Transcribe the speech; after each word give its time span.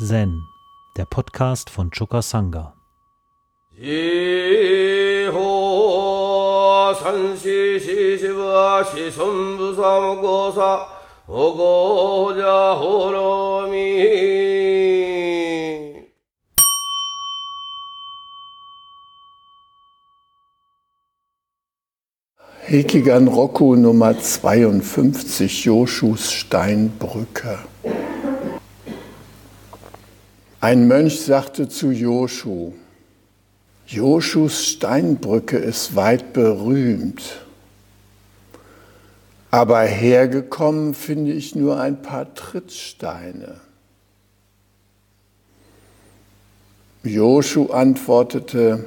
Zen, 0.00 0.44
der 0.96 1.06
Podcast 1.06 1.70
von 1.70 1.90
Choka 1.90 2.22
Sangha. 2.22 2.72
Hekigan 22.68 23.26
Roku 23.26 23.74
Nummer 23.74 24.16
52, 24.16 25.64
Joshus 25.64 26.30
Steinbrücke. 26.30 27.58
Ein 30.60 30.88
Mönch 30.88 31.20
sagte 31.20 31.68
zu 31.68 31.92
Joshu, 31.92 32.72
Joshus 33.86 34.66
Steinbrücke 34.66 35.56
ist 35.56 35.94
weit 35.94 36.32
berühmt, 36.32 37.22
aber 39.52 39.80
hergekommen 39.82 40.94
finde 40.94 41.32
ich 41.32 41.54
nur 41.54 41.80
ein 41.80 42.02
paar 42.02 42.34
Trittsteine. 42.34 43.60
Joshu 47.04 47.70
antwortete, 47.70 48.84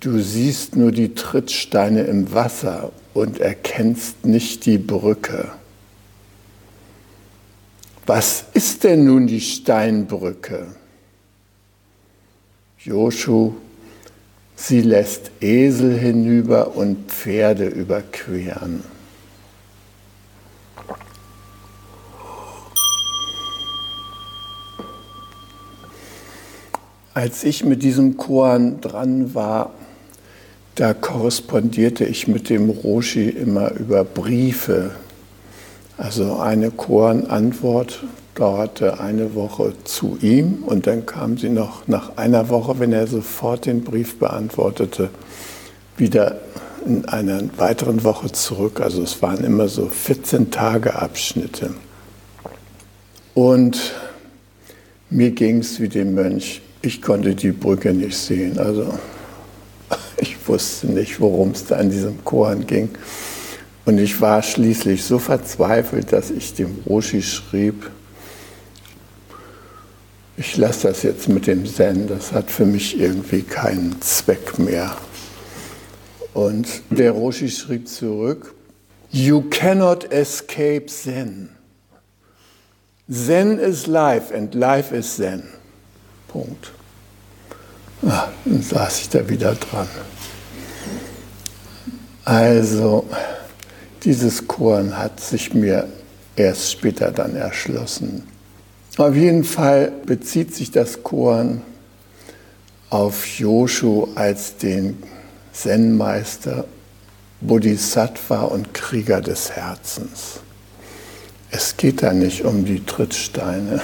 Du 0.00 0.20
siehst 0.20 0.76
nur 0.76 0.92
die 0.92 1.14
Trittsteine 1.14 2.02
im 2.02 2.34
Wasser 2.34 2.92
und 3.14 3.40
erkennst 3.40 4.26
nicht 4.26 4.66
die 4.66 4.76
Brücke. 4.76 5.52
Was 8.06 8.44
ist 8.52 8.84
denn 8.84 9.06
nun 9.06 9.26
die 9.26 9.40
Steinbrücke? 9.40 10.66
Joshu, 12.78 13.54
sie 14.56 14.82
lässt 14.82 15.30
Esel 15.40 15.98
hinüber 15.98 16.76
und 16.76 17.10
Pferde 17.10 17.66
überqueren. 17.66 18.84
Als 27.14 27.44
ich 27.44 27.64
mit 27.64 27.82
diesem 27.82 28.18
Koan 28.18 28.82
dran 28.82 29.34
war, 29.34 29.72
da 30.74 30.92
korrespondierte 30.92 32.04
ich 32.04 32.28
mit 32.28 32.50
dem 32.50 32.68
Roshi 32.68 33.30
immer 33.30 33.70
über 33.70 34.04
Briefe. 34.04 34.90
Also 35.96 36.36
eine 36.38 36.70
Koranantwort 36.70 38.02
dauerte 38.34 38.98
eine 38.98 39.34
Woche 39.34 39.74
zu 39.84 40.18
ihm 40.20 40.64
und 40.66 40.86
dann 40.88 41.06
kam 41.06 41.38
sie 41.38 41.50
noch 41.50 41.86
nach 41.86 42.16
einer 42.16 42.48
Woche, 42.48 42.80
wenn 42.80 42.92
er 42.92 43.06
sofort 43.06 43.66
den 43.66 43.84
Brief 43.84 44.18
beantwortete, 44.18 45.10
wieder 45.96 46.40
in 46.84 47.04
einer 47.06 47.42
weiteren 47.56 48.02
Woche 48.02 48.32
zurück. 48.32 48.80
Also 48.80 49.02
es 49.02 49.22
waren 49.22 49.44
immer 49.44 49.68
so 49.68 49.88
14 49.88 50.50
Tage 50.50 50.96
Abschnitte. 50.96 51.70
Und 53.34 53.94
mir 55.10 55.30
ging 55.30 55.58
es 55.58 55.80
wie 55.80 55.88
dem 55.88 56.14
Mönch. 56.14 56.60
Ich 56.82 57.00
konnte 57.00 57.34
die 57.34 57.52
Brücke 57.52 57.94
nicht 57.94 58.16
sehen. 58.16 58.58
Also 58.58 58.98
ich 60.16 60.36
wusste 60.48 60.88
nicht, 60.88 61.20
worum 61.20 61.52
es 61.52 61.66
da 61.66 61.76
in 61.76 61.90
diesem 61.90 62.24
Koran 62.24 62.66
ging. 62.66 62.90
Und 63.84 63.98
ich 63.98 64.20
war 64.20 64.42
schließlich 64.42 65.04
so 65.04 65.18
verzweifelt, 65.18 66.12
dass 66.12 66.30
ich 66.30 66.54
dem 66.54 66.78
Roshi 66.86 67.22
schrieb, 67.22 67.90
ich 70.36 70.56
lasse 70.56 70.88
das 70.88 71.02
jetzt 71.02 71.28
mit 71.28 71.46
dem 71.46 71.64
Zen, 71.66 72.08
das 72.08 72.32
hat 72.32 72.50
für 72.50 72.64
mich 72.64 72.98
irgendwie 72.98 73.42
keinen 73.42 74.00
Zweck 74.00 74.58
mehr. 74.58 74.96
Und 76.32 76.66
der 76.90 77.12
Roshi 77.12 77.48
schrieb 77.48 77.86
zurück, 77.88 78.54
You 79.10 79.42
cannot 79.42 80.10
escape 80.10 80.86
Zen. 80.86 81.50
Zen 83.08 83.58
is 83.58 83.86
life 83.86 84.34
and 84.34 84.54
life 84.54 84.92
is 84.92 85.16
Zen. 85.16 85.44
Punkt. 86.26 86.72
Ah, 88.02 88.28
dann 88.44 88.60
saß 88.60 89.02
ich 89.02 89.08
da 89.10 89.28
wieder 89.28 89.54
dran. 89.54 89.88
Also, 92.24 93.06
dieses 94.04 94.46
Korn 94.46 94.98
hat 94.98 95.20
sich 95.20 95.54
mir 95.54 95.88
erst 96.36 96.72
später 96.72 97.10
dann 97.10 97.36
erschlossen. 97.36 98.24
Auf 98.96 99.14
jeden 99.14 99.44
Fall 99.44 99.92
bezieht 100.06 100.54
sich 100.54 100.70
das 100.70 101.02
Korn 101.02 101.62
auf 102.90 103.26
Joshu 103.26 104.08
als 104.14 104.56
den 104.56 105.02
Zen-Meister, 105.52 106.64
Bodhisattva 107.40 108.42
und 108.42 108.72
Krieger 108.72 109.20
des 109.20 109.50
Herzens. 109.50 110.40
Es 111.50 111.76
geht 111.76 112.02
da 112.02 112.12
nicht 112.12 112.44
um 112.44 112.64
die 112.64 112.84
Trittsteine. 112.84 113.82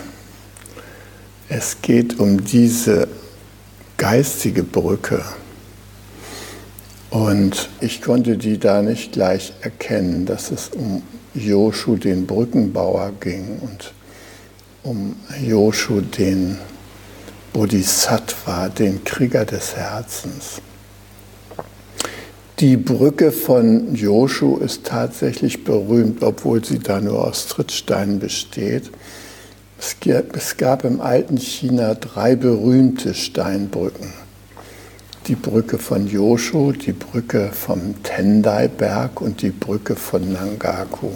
Es 1.49 1.77
geht 1.83 2.19
um 2.19 2.45
diese 2.45 3.09
geistige 3.97 4.63
Brücke. 4.63 5.25
Und 7.11 7.69
ich 7.81 8.03
konnte 8.03 8.37
die 8.37 8.59
da 8.59 8.83
nicht 8.83 9.13
gleich 9.13 9.53
erkennen, 9.63 10.27
dass 10.27 10.53
es 10.53 10.69
um 10.69 11.03
Joshu, 11.35 11.97
den 11.97 12.27
Brückenbauer, 12.27 13.13
ging 13.19 13.59
und 13.61 13.93
um 14.85 15.17
Joshu, 15.45 16.01
den 16.01 16.59
Bodhisattva, 17.53 18.69
den 18.69 19.03
Krieger 19.05 19.45
des 19.45 19.75
Herzens. 19.75 20.63
Die 22.61 22.77
Brücke 22.77 23.33
von 23.33 23.95
Joshu 23.95 24.59
ist 24.59 24.85
tatsächlich 24.85 25.65
berühmt, 25.65 26.23
obwohl 26.23 26.65
sie 26.65 26.79
da 26.79 27.01
nur 27.01 27.27
aus 27.27 27.47
Trittsteinen 27.49 28.21
besteht. 28.21 28.91
Es 29.79 30.57
gab 30.59 30.85
im 30.85 31.01
alten 31.01 31.39
China 31.39 31.95
drei 31.95 32.37
berühmte 32.37 33.15
Steinbrücken. 33.15 34.13
Die 35.27 35.35
Brücke 35.35 35.79
von 35.79 36.07
Yoshu, 36.07 36.73
die 36.73 36.93
Brücke 36.93 37.51
vom 37.53 38.03
Tendai-Berg 38.03 39.21
und 39.21 39.43
die 39.43 39.51
Brücke 39.51 39.95
von 39.95 40.33
Nangaku. 40.33 41.11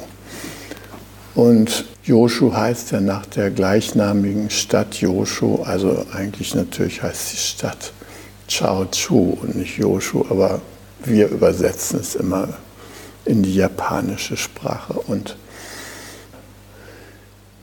Und 1.35 1.85
Yoshu 2.05 2.53
heißt 2.53 2.93
ja 2.93 3.01
nach 3.01 3.27
der 3.27 3.51
gleichnamigen 3.51 4.51
Stadt 4.51 5.01
Yoshu, 5.01 5.63
also 5.63 6.05
eigentlich 6.13 6.55
natürlich 6.55 7.03
heißt 7.03 7.33
die 7.33 7.39
Stadt 7.39 7.93
Chaochu 8.49 9.39
und 9.41 9.57
nicht 9.57 9.79
Yoshu, 9.79 10.25
aber 10.29 10.61
wir 11.05 11.29
übersetzen 11.29 12.01
es 12.01 12.15
immer 12.15 12.49
in 13.25 13.43
die 13.43 13.55
japanische 13.55 14.37
Sprache. 14.37 14.93
Und 14.93 15.37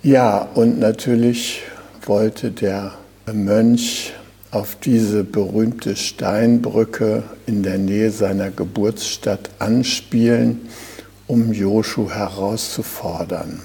ja, 0.04 0.50
und 0.56 0.80
natürlich 0.80 1.62
wollte 2.06 2.52
der 2.52 2.94
Mönch 3.32 4.14
auf 4.52 4.76
diese 4.76 5.24
berühmte 5.24 5.96
Steinbrücke 5.96 7.24
in 7.46 7.64
der 7.64 7.78
Nähe 7.78 8.12
seiner 8.12 8.52
Geburtsstadt 8.52 9.50
anspielen, 9.60 10.62
um 11.28 11.54
Joshu 11.54 12.10
herauszufordern. 12.10 13.62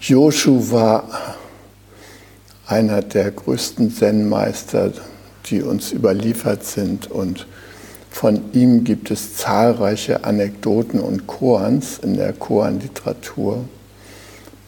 Joshu 0.00 0.70
war 0.70 1.36
einer 2.66 3.02
der 3.02 3.30
größten 3.30 3.94
Zen-Meister, 3.94 4.92
die 5.46 5.60
uns 5.60 5.92
überliefert 5.92 6.64
sind 6.64 7.10
und 7.10 7.46
von 8.10 8.40
ihm 8.52 8.84
gibt 8.84 9.10
es 9.10 9.36
zahlreiche 9.36 10.24
Anekdoten 10.24 11.00
und 11.00 11.26
Koans 11.26 11.98
in 11.98 12.16
der 12.16 12.32
Koan-Literatur 12.32 13.64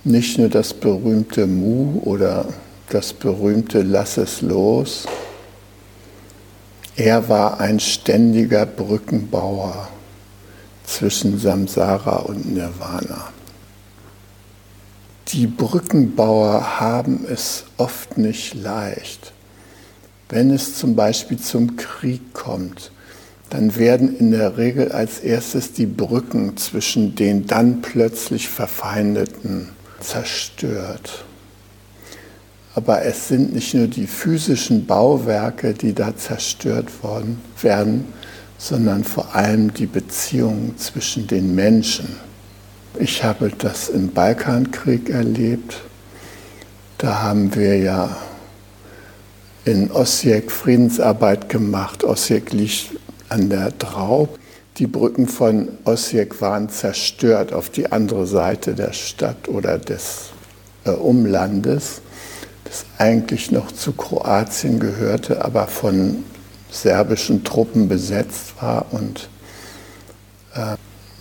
nicht 0.02 0.38
nur 0.38 0.48
das 0.48 0.74
berühmte 0.74 1.46
Mu 1.46 2.00
oder 2.02 2.46
das 2.88 3.12
berühmte 3.12 3.82
Lass 3.82 4.16
es 4.16 4.40
los. 4.42 5.06
Er 6.96 7.28
war 7.28 7.60
ein 7.60 7.80
ständiger 7.80 8.66
Brückenbauer 8.66 9.88
zwischen 10.84 11.38
Samsara 11.38 12.16
und 12.18 12.52
Nirvana. 12.52 13.30
Die 15.28 15.46
Brückenbauer 15.46 16.78
haben 16.78 17.26
es 17.28 17.64
oft 17.78 18.18
nicht 18.18 18.54
leicht. 18.54 19.32
Wenn 20.28 20.50
es 20.50 20.76
zum 20.76 20.94
Beispiel 20.94 21.38
zum 21.38 21.76
Krieg 21.76 22.32
kommt, 22.32 22.92
dann 23.50 23.76
werden 23.76 24.16
in 24.16 24.30
der 24.30 24.56
Regel 24.56 24.92
als 24.92 25.20
erstes 25.20 25.72
die 25.72 25.86
Brücken 25.86 26.56
zwischen 26.56 27.14
den 27.14 27.46
dann 27.46 27.82
plötzlich 27.82 28.48
Verfeindeten 28.48 29.70
zerstört. 30.00 31.24
Aber 32.74 33.02
es 33.02 33.28
sind 33.28 33.54
nicht 33.54 33.74
nur 33.74 33.86
die 33.86 34.06
physischen 34.06 34.86
Bauwerke, 34.86 35.74
die 35.74 35.94
da 35.94 36.16
zerstört 36.16 37.02
worden 37.02 37.40
werden, 37.62 38.04
sondern 38.58 39.04
vor 39.04 39.34
allem 39.34 39.72
die 39.72 39.86
Beziehungen 39.86 40.76
zwischen 40.76 41.26
den 41.26 41.54
Menschen. 41.54 42.16
Ich 42.98 43.22
habe 43.22 43.50
das 43.56 43.88
im 43.88 44.12
Balkankrieg 44.12 45.10
erlebt. 45.10 45.82
Da 46.98 47.22
haben 47.22 47.54
wir 47.54 47.76
ja 47.78 48.16
in 49.64 49.90
Osijek 49.90 50.50
Friedensarbeit 50.50 51.48
gemacht. 51.48 52.04
Osijek 52.04 52.52
liegt 52.52 52.90
an 53.28 53.50
der 53.50 53.70
Draub. 53.72 54.38
Die 54.78 54.86
Brücken 54.86 55.28
von 55.28 55.68
Osijek 55.84 56.40
waren 56.40 56.68
zerstört 56.68 57.52
auf 57.52 57.70
die 57.70 57.90
andere 57.90 58.26
Seite 58.26 58.74
der 58.74 58.92
Stadt 58.92 59.48
oder 59.48 59.78
des 59.78 60.30
äh, 60.84 60.90
Umlandes, 60.90 62.02
das 62.64 62.86
eigentlich 62.98 63.50
noch 63.50 63.70
zu 63.72 63.92
Kroatien 63.92 64.80
gehörte, 64.80 65.44
aber 65.44 65.66
von 65.66 66.24
serbischen 66.70 67.44
Truppen 67.44 67.88
besetzt 67.88 68.54
war. 68.60 68.86
Und 68.90 69.28
äh, 70.54 70.76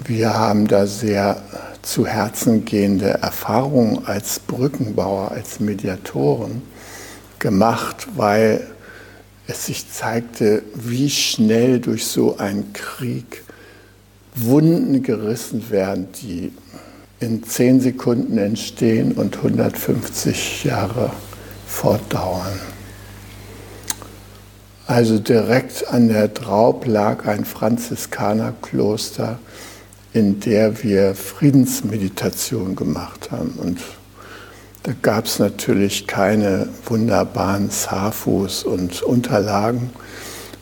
wir 0.06 0.34
haben 0.34 0.68
da 0.68 0.88
sehr 0.88 1.42
zu 1.81 2.07
Herzen 2.07 2.66
gehende 2.66 3.10
Erfahrungen 3.10 4.06
als 4.06 4.40
Brückenbauer, 4.40 5.31
als 5.31 5.60
Mediatoren 5.60 6.62
gemacht, 7.40 8.07
weil 8.16 8.66
es 9.48 9.66
sich 9.66 9.92
zeigte, 9.92 10.63
wie 10.74 11.10
schnell 11.10 11.80
durch 11.80 12.07
so 12.07 12.38
einen 12.38 12.72
Krieg 12.74 13.44
Wunden 14.36 15.04
gerissen 15.04 15.69
werden, 15.69 16.07
die 16.22 16.54
in 17.19 17.44
zehn 17.44 17.80
Sekunden 17.80 18.38
entstehen 18.38 19.12
und 19.12 19.38
150 19.38 20.63
Jahre 20.63 21.12
fortdauern. 21.74 22.60
Also 24.86 25.18
direkt 25.18 25.88
an 25.88 26.08
der 26.08 26.28
Draub 26.28 26.86
lag 26.86 27.25
ein 27.25 27.46
Franziskanerkloster, 27.46 29.40
in 30.14 30.40
der 30.40 30.84
wir 30.84 31.16
Friedensmeditation 31.16 32.75
gemacht 32.75 33.31
haben. 33.31 33.54
Und 33.58 33.80
da 34.84 34.92
gab 35.02 35.25
es 35.25 35.40
natürlich 35.40 36.06
keine 36.06 36.68
wunderbaren 36.86 37.70
Safus 37.70 38.64
und 38.64 39.02
Unterlagen. 39.02 39.90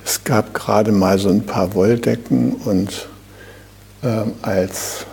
Es 0.05 0.23
gab 0.23 0.53
gerade 0.53 0.91
mal 0.91 1.19
so 1.19 1.29
ein 1.29 1.45
paar 1.45 1.73
Wolldecken 1.73 2.53
und 2.53 3.07
äh, 4.01 4.23
als 4.41 5.05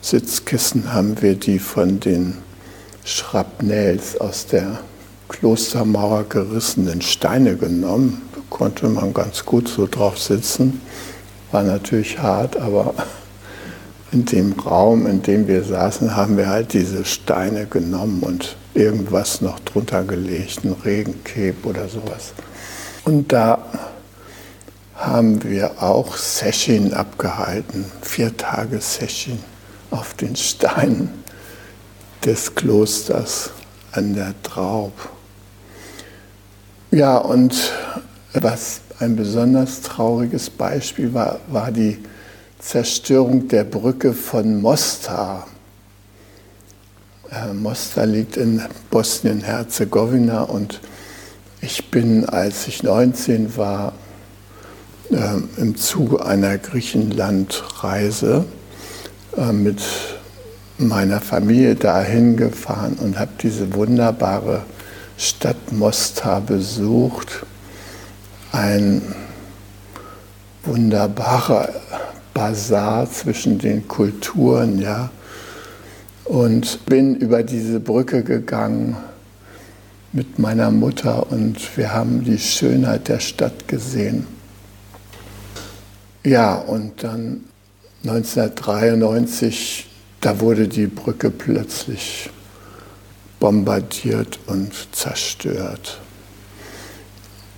Sitzkissen 0.00 0.92
haben 0.92 1.20
wir 1.22 1.34
die 1.34 1.58
von 1.58 2.00
den 2.00 2.38
Schrapnells 3.04 4.20
aus 4.20 4.46
der 4.46 4.80
Klostermauer 5.28 6.24
gerissenen 6.24 7.02
Steine 7.02 7.56
genommen. 7.56 8.22
Da 8.34 8.40
konnte 8.50 8.88
man 8.88 9.12
ganz 9.14 9.44
gut 9.44 9.68
so 9.68 9.86
drauf 9.86 10.18
sitzen. 10.18 10.80
War 11.52 11.62
natürlich 11.62 12.18
hart, 12.18 12.56
aber 12.56 12.94
in 14.12 14.24
dem 14.24 14.52
Raum, 14.52 15.06
in 15.06 15.22
dem 15.22 15.48
wir 15.48 15.64
saßen, 15.64 16.16
haben 16.16 16.36
wir 16.36 16.48
halt 16.48 16.72
diese 16.72 17.04
Steine 17.04 17.66
genommen 17.66 18.22
und 18.22 18.56
irgendwas 18.74 19.40
noch 19.40 19.58
drunter 19.60 20.04
gelegt, 20.04 20.64
ein 20.64 20.72
Regenkeb 20.84 21.66
oder 21.66 21.88
sowas. 21.88 22.32
Und 23.04 23.32
da 23.32 23.58
haben 24.94 25.44
wir 25.44 25.82
auch 25.82 26.16
Session 26.16 26.92
abgehalten, 26.94 27.84
vier 28.02 28.36
Tage 28.36 28.80
Session 28.80 29.38
auf 29.90 30.14
den 30.14 30.36
Steinen 30.36 31.10
des 32.24 32.54
Klosters 32.54 33.50
an 33.92 34.14
der 34.14 34.34
Traub. 34.42 34.92
Ja, 36.96 37.18
und 37.18 37.74
was 38.32 38.80
ein 39.00 39.16
besonders 39.16 39.82
trauriges 39.82 40.48
Beispiel 40.48 41.12
war, 41.12 41.40
war 41.48 41.70
die 41.70 41.98
Zerstörung 42.58 43.48
der 43.48 43.64
Brücke 43.64 44.14
von 44.14 44.62
Mostar. 44.62 45.46
Äh, 47.30 47.52
Mostar 47.52 48.06
liegt 48.06 48.38
in 48.38 48.62
Bosnien-Herzegowina 48.90 50.44
und 50.44 50.80
ich 51.60 51.90
bin, 51.90 52.24
als 52.24 52.66
ich 52.66 52.82
19 52.82 53.58
war, 53.58 53.92
äh, 55.10 55.60
im 55.60 55.76
Zuge 55.76 56.24
einer 56.24 56.56
Griechenlandreise 56.56 58.46
äh, 59.36 59.52
mit 59.52 59.82
meiner 60.78 61.20
Familie 61.20 61.74
dahin 61.74 62.38
gefahren 62.38 62.96
und 62.98 63.18
habe 63.18 63.32
diese 63.42 63.74
wunderbare 63.74 64.62
Stadt 65.18 65.72
Mostar 65.72 66.40
besucht. 66.40 67.46
Ein 68.52 69.02
wunderbarer 70.64 71.68
Bazar 72.34 73.10
zwischen 73.10 73.58
den 73.58 73.88
Kulturen, 73.88 74.80
ja. 74.80 75.10
Und 76.24 76.84
bin 76.86 77.14
über 77.14 77.42
diese 77.42 77.80
Brücke 77.80 78.22
gegangen 78.22 78.96
mit 80.12 80.38
meiner 80.38 80.70
Mutter 80.70 81.30
und 81.30 81.76
wir 81.76 81.92
haben 81.92 82.24
die 82.24 82.38
Schönheit 82.38 83.08
der 83.08 83.20
Stadt 83.20 83.68
gesehen. 83.68 84.26
Ja, 86.24 86.54
und 86.56 87.04
dann 87.04 87.44
1993, 88.02 89.86
da 90.20 90.40
wurde 90.40 90.68
die 90.68 90.86
Brücke 90.86 91.30
plötzlich 91.30 92.30
bombardiert 93.40 94.38
und 94.46 94.72
zerstört. 94.92 96.00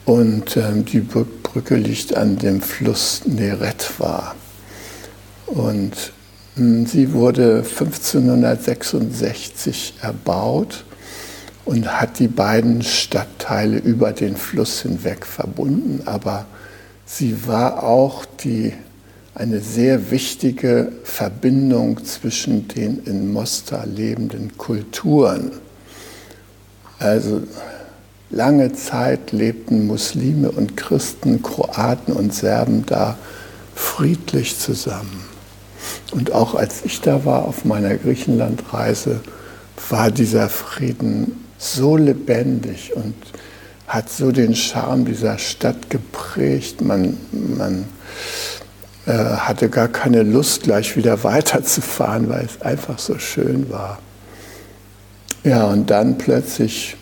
Und 0.05 0.57
ähm, 0.57 0.85
die 0.87 1.01
Brücke 1.01 1.77
liegt 1.77 2.17
an 2.17 2.39
dem 2.39 2.63
Fluss 2.63 3.23
Neretva. 3.27 4.35
Und 5.47 6.13
hm, 6.57 6.87
sie 6.87 7.13
wurde 7.13 7.59
1566 7.59 9.95
erbaut 10.01 10.85
und 11.65 12.01
hat 12.01 12.19
die 12.19 12.29
beiden 12.29 12.83
Stadtteile 12.83 13.77
über 13.77 14.13
den 14.13 14.37
Fluss 14.37 14.81
hinweg 14.81 15.27
verbunden. 15.27 16.03
Aber 16.07 16.47
sie 17.05 17.47
war 17.47 17.83
auch 17.83 18.25
die, 18.25 18.73
eine 19.35 19.61
sehr 19.61 20.11
wichtige 20.11 20.93
Verbindung 21.05 22.03
zwischen 22.05 22.67
den 22.69 23.03
in 23.05 23.31
Mostar 23.31 23.85
lebenden 23.87 24.57
Kulturen. 24.57 25.51
Also 26.99 27.43
lange 28.31 28.73
Zeit 28.73 29.33
lebten 29.33 29.87
Muslime 29.87 30.51
und 30.51 30.77
Christen, 30.77 31.43
Kroaten 31.43 32.13
und 32.13 32.35
Serben 32.35 32.85
da 32.87 33.17
friedlich 33.75 34.59
zusammen. 34.59 35.25
Und 36.11 36.33
auch 36.33 36.55
als 36.55 36.85
ich 36.85 37.01
da 37.01 37.25
war 37.25 37.45
auf 37.45 37.65
meiner 37.65 37.97
Griechenlandreise, 37.97 39.21
war 39.91 40.11
dieser 40.11 40.49
Frieden 40.49 41.45
so 41.59 41.97
lebendig 41.97 42.95
und 42.95 43.15
hat 43.87 44.11
so 44.11 44.33
den 44.33 44.55
Charme 44.55 45.05
dieser 45.05 45.39
Stadt 45.39 45.89
geprägt. 45.91 46.81
Man, 46.83 47.17
man 47.33 47.85
äh, 49.07 49.13
hatte 49.13 49.69
gar 49.69 49.89
keine 49.89 50.23
Lust, 50.23 50.65
gleich 50.65 50.97
wieder 50.97 51.23
weiterzufahren, 51.25 52.29
weil 52.29 52.45
es 52.45 52.61
einfach 52.63 52.99
so 52.99 53.19
schön 53.19 53.71
war. 53.71 53.99
Ja, 55.49 55.65
und 55.65 55.89
dann 55.89 56.19
plötzlich 56.19 56.95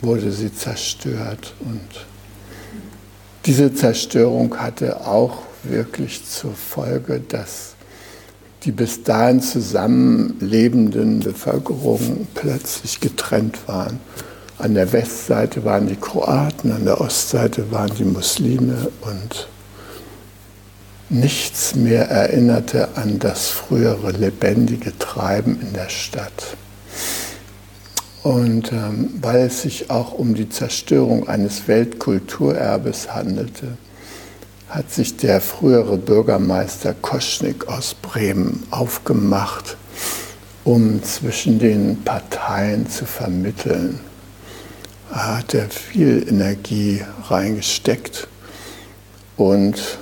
wurde 0.00 0.30
sie 0.30 0.54
zerstört. 0.54 1.54
Und 1.58 2.06
diese 3.46 3.74
Zerstörung 3.74 4.56
hatte 4.58 5.08
auch 5.08 5.38
wirklich 5.64 6.24
zur 6.24 6.54
Folge, 6.54 7.20
dass 7.20 7.74
die 8.62 8.70
bis 8.70 9.02
dahin 9.02 9.42
zusammenlebenden 9.42 11.18
Bevölkerungen 11.18 12.28
plötzlich 12.32 13.00
getrennt 13.00 13.58
waren. 13.66 13.98
An 14.58 14.74
der 14.74 14.92
Westseite 14.92 15.64
waren 15.64 15.88
die 15.88 15.96
Kroaten, 15.96 16.70
an 16.70 16.84
der 16.84 17.00
Ostseite 17.00 17.72
waren 17.72 17.92
die 17.98 18.04
Muslime 18.04 18.88
und 19.00 19.48
nichts 21.08 21.74
mehr 21.74 22.08
erinnerte 22.08 22.90
an 22.94 23.18
das 23.18 23.48
frühere 23.48 24.12
lebendige 24.12 24.96
Treiben 24.96 25.60
in 25.60 25.72
der 25.72 25.88
Stadt. 25.88 26.56
Und 28.22 28.72
ähm, 28.72 29.14
weil 29.22 29.46
es 29.46 29.62
sich 29.62 29.90
auch 29.90 30.12
um 30.12 30.34
die 30.34 30.48
Zerstörung 30.48 31.28
eines 31.28 31.68
Weltkulturerbes 31.68 33.14
handelte, 33.14 33.78
hat 34.68 34.92
sich 34.92 35.16
der 35.16 35.40
frühere 35.40 35.96
Bürgermeister 35.96 36.94
Koschnik 36.94 37.66
aus 37.68 37.94
Bremen 37.94 38.62
aufgemacht, 38.70 39.76
um 40.64 41.02
zwischen 41.02 41.58
den 41.58 42.02
Parteien 42.04 42.88
zu 42.88 43.06
vermitteln. 43.06 44.00
Da 45.10 45.38
hat 45.38 45.54
er 45.54 45.68
viel 45.68 46.24
Energie 46.28 47.02
reingesteckt 47.28 48.28
und 49.36 49.98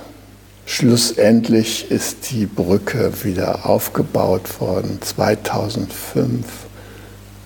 schlussendlich 0.65 1.89
ist 1.89 2.29
die 2.29 2.45
Brücke 2.45 3.11
wieder 3.23 3.65
aufgebaut 3.65 4.61
worden. 4.61 4.99
2005 5.01 6.43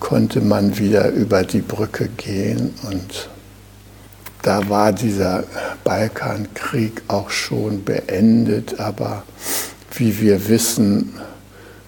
konnte 0.04 0.42
man 0.42 0.76
wieder 0.76 1.08
über 1.08 1.44
die 1.44 1.62
Brücke 1.62 2.08
gehen 2.08 2.74
und 2.90 3.30
da 4.42 4.68
war 4.68 4.92
dieser 4.92 5.44
Balkankrieg 5.82 7.00
auch 7.08 7.30
schon 7.30 7.84
beendet, 7.84 8.78
aber 8.78 9.22
wie 9.94 10.20
wir 10.20 10.46
wissen, 10.50 11.18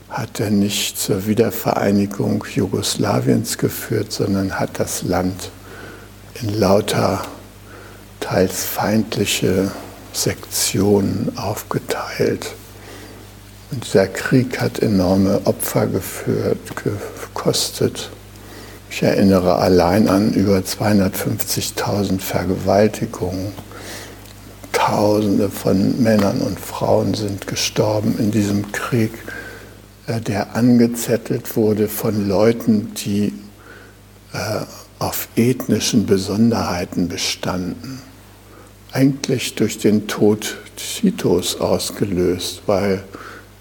hat 0.08 0.40
er 0.40 0.49
nicht 0.49 0.99
zur 0.99 1.26
Wiedervereinigung 1.26 2.42
Jugoslawiens 2.54 3.58
geführt, 3.58 4.12
sondern 4.12 4.58
hat 4.58 4.80
das 4.80 5.02
Land 5.02 5.50
in 6.40 6.58
lauter 6.58 7.23
teils 8.20 8.64
feindliche 8.64 9.70
Sektionen 10.14 11.37
aufgeteilt. 11.37 12.54
Und 13.70 13.85
dieser 13.85 14.06
Krieg 14.06 14.61
hat 14.61 14.78
enorme 14.78 15.40
Opfer 15.44 15.87
geführt, 15.87 16.58
gekostet. 16.82 18.11
Ich 18.90 19.02
erinnere 19.02 19.56
allein 19.56 20.08
an 20.08 20.32
über 20.32 20.58
250.000 20.58 22.20
Vergewaltigungen. 22.20 23.52
Tausende 24.73 25.49
von 25.49 26.00
Männern 26.00 26.40
und 26.42 26.61
Frauen 26.61 27.14
sind 27.14 27.46
gestorben 27.46 28.16
in 28.18 28.30
diesem 28.30 28.70
Krieg, 28.70 29.11
äh, 30.06 30.20
der 30.20 30.54
angezettelt 30.54 31.56
wurde 31.56 31.88
von 31.88 32.28
Leuten, 32.28 32.94
die 32.94 33.32
äh, 34.32 34.64
auf 34.99 35.28
ethnischen 35.35 36.06
Besonderheiten 36.06 37.08
bestanden. 37.08 38.00
Eigentlich 38.92 39.56
durch 39.56 39.78
den 39.78 40.06
Tod 40.06 40.56
Titos 40.76 41.61
ausgelöst, 41.61 42.62
weil 42.66 43.02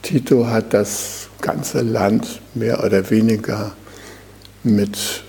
Tito 0.06 0.46
hat 0.46 0.72
das 0.76 1.30
ganze 1.42 1.82
Land 1.82 2.40
mehr 2.54 2.84
oder 2.84 3.10
weniger 3.10 3.72
mit 4.62 5.24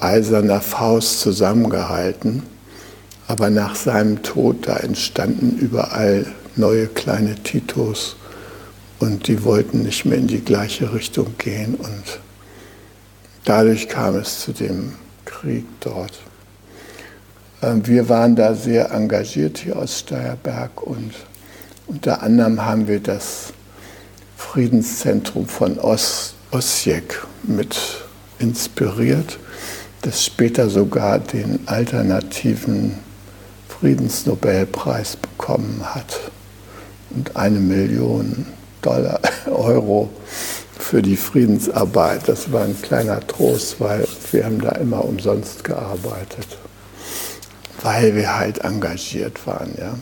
eiserner 0.00 0.60
Faust 0.60 1.20
zusammengehalten. 1.20 2.42
Aber 3.28 3.50
nach 3.50 3.76
seinem 3.76 4.24
Tod, 4.24 4.66
da 4.66 4.78
entstanden 4.78 5.56
überall 5.60 6.26
neue 6.56 6.88
kleine 6.88 7.36
Titos 7.36 8.16
und 8.98 9.28
die 9.28 9.44
wollten 9.44 9.82
nicht 9.82 10.04
mehr 10.04 10.18
in 10.18 10.26
die 10.26 10.44
gleiche 10.44 10.92
Richtung 10.92 11.36
gehen 11.38 11.76
und 11.76 12.20
dadurch 13.44 13.88
kam 13.88 14.16
es 14.16 14.40
zu 14.40 14.52
dem 14.52 14.94
Krieg 15.24 15.66
dort. 15.78 16.18
Ähm, 17.62 17.86
wir 17.86 18.08
waren 18.08 18.34
da 18.34 18.56
sehr 18.56 18.90
engagiert 18.90 19.58
hier 19.58 19.76
aus 19.76 20.00
Steierberg 20.00 20.82
und 20.82 21.14
unter 21.86 22.24
anderem 22.24 22.66
haben 22.66 22.88
wir 22.88 22.98
das 22.98 23.52
Friedenszentrum 24.52 25.46
von 25.46 25.78
Os 25.78 26.34
Osijek 26.50 27.24
mit 27.44 27.76
inspiriert, 28.40 29.38
das 30.02 30.24
später 30.24 30.68
sogar 30.68 31.20
den 31.20 31.60
alternativen 31.66 32.98
Friedensnobelpreis 33.68 35.14
bekommen 35.14 35.82
hat 35.84 36.32
und 37.10 37.36
eine 37.36 37.60
Million 37.60 38.44
Dollar, 38.82 39.20
Euro 39.46 40.10
für 40.76 41.00
die 41.00 41.16
Friedensarbeit. 41.16 42.26
Das 42.26 42.50
war 42.50 42.64
ein 42.64 42.82
kleiner 42.82 43.24
Trost, 43.24 43.78
weil 43.78 44.04
wir 44.32 44.46
haben 44.46 44.60
da 44.60 44.70
immer 44.70 45.04
umsonst 45.04 45.62
gearbeitet, 45.62 46.58
weil 47.84 48.16
wir 48.16 48.36
halt 48.36 48.58
engagiert 48.64 49.46
waren. 49.46 49.76
Ja. 49.78 49.94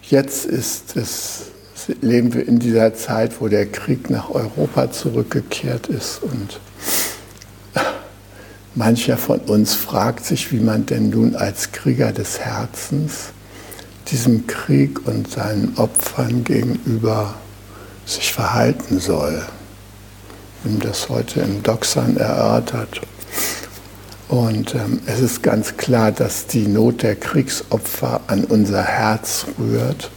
Jetzt 0.00 0.46
ist 0.46 0.96
es 0.96 1.53
leben 2.00 2.34
wir 2.34 2.46
in 2.46 2.58
dieser 2.58 2.94
Zeit, 2.94 3.40
wo 3.40 3.48
der 3.48 3.66
Krieg 3.66 4.10
nach 4.10 4.30
Europa 4.30 4.90
zurückgekehrt 4.90 5.88
ist 5.88 6.22
und 6.22 6.60
mancher 8.74 9.16
von 9.16 9.40
uns 9.40 9.74
fragt 9.74 10.24
sich, 10.24 10.52
wie 10.52 10.60
man 10.60 10.86
denn 10.86 11.10
nun 11.10 11.36
als 11.36 11.72
Krieger 11.72 12.12
des 12.12 12.40
Herzens 12.40 13.32
diesem 14.08 14.46
Krieg 14.46 15.06
und 15.06 15.30
seinen 15.30 15.76
Opfern 15.76 16.44
gegenüber 16.44 17.34
sich 18.06 18.32
verhalten 18.32 19.00
soll. 19.00 19.42
Wir 20.62 20.72
haben 20.72 20.80
das 20.80 21.08
heute 21.08 21.40
im 21.40 21.62
Doxan 21.62 22.16
erörtert. 22.16 23.00
Und 24.28 24.74
ähm, 24.74 25.00
es 25.06 25.20
ist 25.20 25.42
ganz 25.42 25.76
klar, 25.76 26.10
dass 26.10 26.46
die 26.46 26.66
Not 26.66 27.02
der 27.02 27.16
Kriegsopfer 27.16 28.20
an 28.26 28.44
unser 28.44 28.82
Herz 28.82 29.46
rührt 29.58 30.10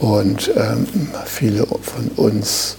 und 0.00 0.50
ähm, 0.56 0.86
viele 1.26 1.66
von 1.66 2.08
uns 2.16 2.76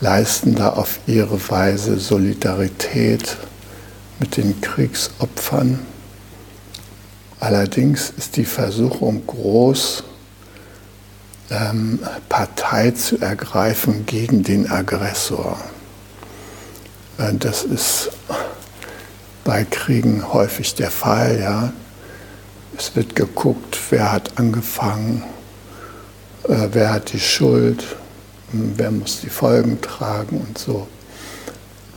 leisten 0.00 0.54
da 0.54 0.70
auf 0.70 0.98
ihre 1.06 1.38
Weise 1.50 1.98
Solidarität 1.98 3.36
mit 4.18 4.36
den 4.38 4.60
Kriegsopfern. 4.60 5.78
Allerdings 7.38 8.12
ist 8.16 8.36
die 8.36 8.46
Versuchung 8.46 9.26
groß, 9.26 10.04
ähm, 11.50 11.98
Partei 12.30 12.92
zu 12.92 13.18
ergreifen 13.18 14.06
gegen 14.06 14.42
den 14.42 14.70
Aggressor. 14.70 15.58
Äh, 17.18 17.34
das 17.34 17.64
ist 17.64 18.10
bei 19.44 19.64
Kriegen 19.64 20.32
häufig 20.32 20.74
der 20.74 20.90
Fall. 20.90 21.38
Ja. 21.38 21.72
Es 22.78 22.96
wird 22.96 23.14
geguckt, 23.14 23.78
wer 23.90 24.10
hat 24.10 24.38
angefangen, 24.38 25.22
wer 26.46 26.92
hat 26.92 27.12
die 27.12 27.20
Schuld, 27.20 27.84
wer 28.52 28.90
muss 28.90 29.20
die 29.20 29.30
Folgen 29.30 29.80
tragen 29.80 30.40
und 30.46 30.58
so. 30.58 30.86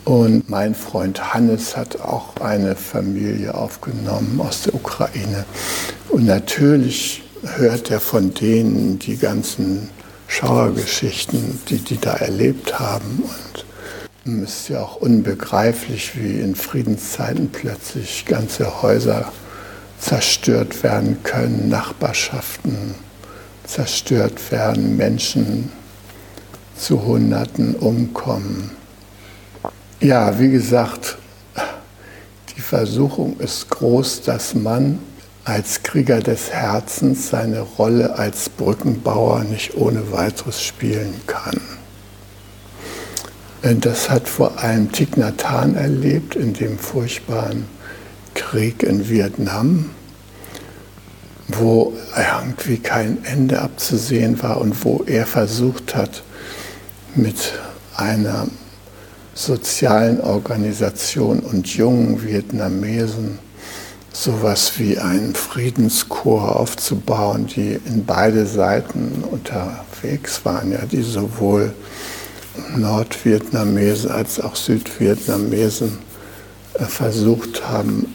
Und 0.06 0.50
mein 0.50 0.74
Freund 0.74 1.34
Hannes 1.34 1.76
hat 1.76 2.00
auch 2.00 2.38
eine 2.38 2.76
Familie 2.76 3.54
aufgenommen 3.54 4.40
aus 4.40 4.62
der 4.62 4.74
Ukraine. 4.74 5.46
Und 6.10 6.26
natürlich 6.26 7.24
hört 7.58 7.92
er 7.92 8.00
von 8.00 8.34
denen 8.34 9.00
die 9.00 9.18
ganzen 9.18 9.90
Schauergeschichten, 10.30 11.60
die 11.68 11.80
die 11.80 12.00
da 12.00 12.14
erlebt 12.14 12.80
haben. 12.80 13.24
Und 14.26 14.44
es 14.44 14.62
ist 14.62 14.70
ja 14.70 14.82
auch 14.82 14.96
unbegreiflich, 14.96 16.14
wie 16.16 16.40
in 16.40 16.56
Friedenszeiten 16.56 17.50
plötzlich 17.50 18.26
ganze 18.26 18.82
Häuser 18.82 19.32
zerstört 20.00 20.84
werden 20.84 21.22
können, 21.24 21.68
Nachbarschaften 21.68 22.96
zerstört 23.68 24.52
werden, 24.52 24.98
Menschen 24.98 25.72
zu 26.76 27.04
Hunderten 27.04 27.76
umkommen. 27.76 28.72
Ja, 30.00 30.40
wie 30.40 30.50
gesagt, 30.50 31.18
die 32.56 32.62
Versuchung 32.62 33.40
ist 33.40 33.70
groß, 33.70 34.22
dass 34.22 34.56
man 34.56 35.00
als 35.44 35.82
Krieger 35.84 36.20
des 36.20 36.52
Herzens 36.52 37.30
seine 37.30 37.62
Rolle 37.62 38.18
als 38.18 38.50
Brückenbauer 38.50 39.44
nicht 39.44 39.76
ohne 39.76 40.12
weiteres 40.12 40.62
spielen 40.62 41.14
kann. 41.26 41.62
Das 43.62 44.10
hat 44.10 44.28
vor 44.30 44.60
allem 44.60 44.92
Thich 44.92 45.16
Nhat 45.18 45.50
Hanh 45.50 45.76
erlebt 45.76 46.36
in 46.36 46.54
dem 46.54 46.78
furchtbaren 46.78 47.66
Krieg 48.34 48.84
in 48.84 49.10
Vietnam 49.10 49.90
wo 51.48 51.94
irgendwie 52.16 52.78
kein 52.78 53.24
Ende 53.24 53.62
abzusehen 53.62 54.42
war 54.44 54.60
und 54.60 54.84
wo 54.84 55.04
er 55.06 55.26
versucht 55.26 55.96
hat, 55.96 56.24
mit 57.16 57.54
einer 57.96 58.48
sozialen 59.34 60.20
Organisation 60.22 61.40
und 61.40 61.68
jungen 61.68 62.24
Vietnamesen 62.24 63.40
sowas 64.12 64.74
wie 64.78 64.98
einen 64.98 65.36
Friedenschor 65.36 66.56
aufzubauen, 66.56 67.46
die 67.48 67.80
in 67.86 68.04
beide 68.06 68.48
Seiten 68.48 69.24
unterwegs 69.30 70.44
waren, 70.44 70.72
ja, 70.72 70.86
die 70.92 71.04
sowohl 71.04 71.74
Nordvietnamesen 72.76 74.10
als 74.10 74.40
auch 74.40 74.56
Südvietnamesen 74.56 76.00
äh, 76.74 76.86
versucht 76.86 77.68
haben, 77.70 78.08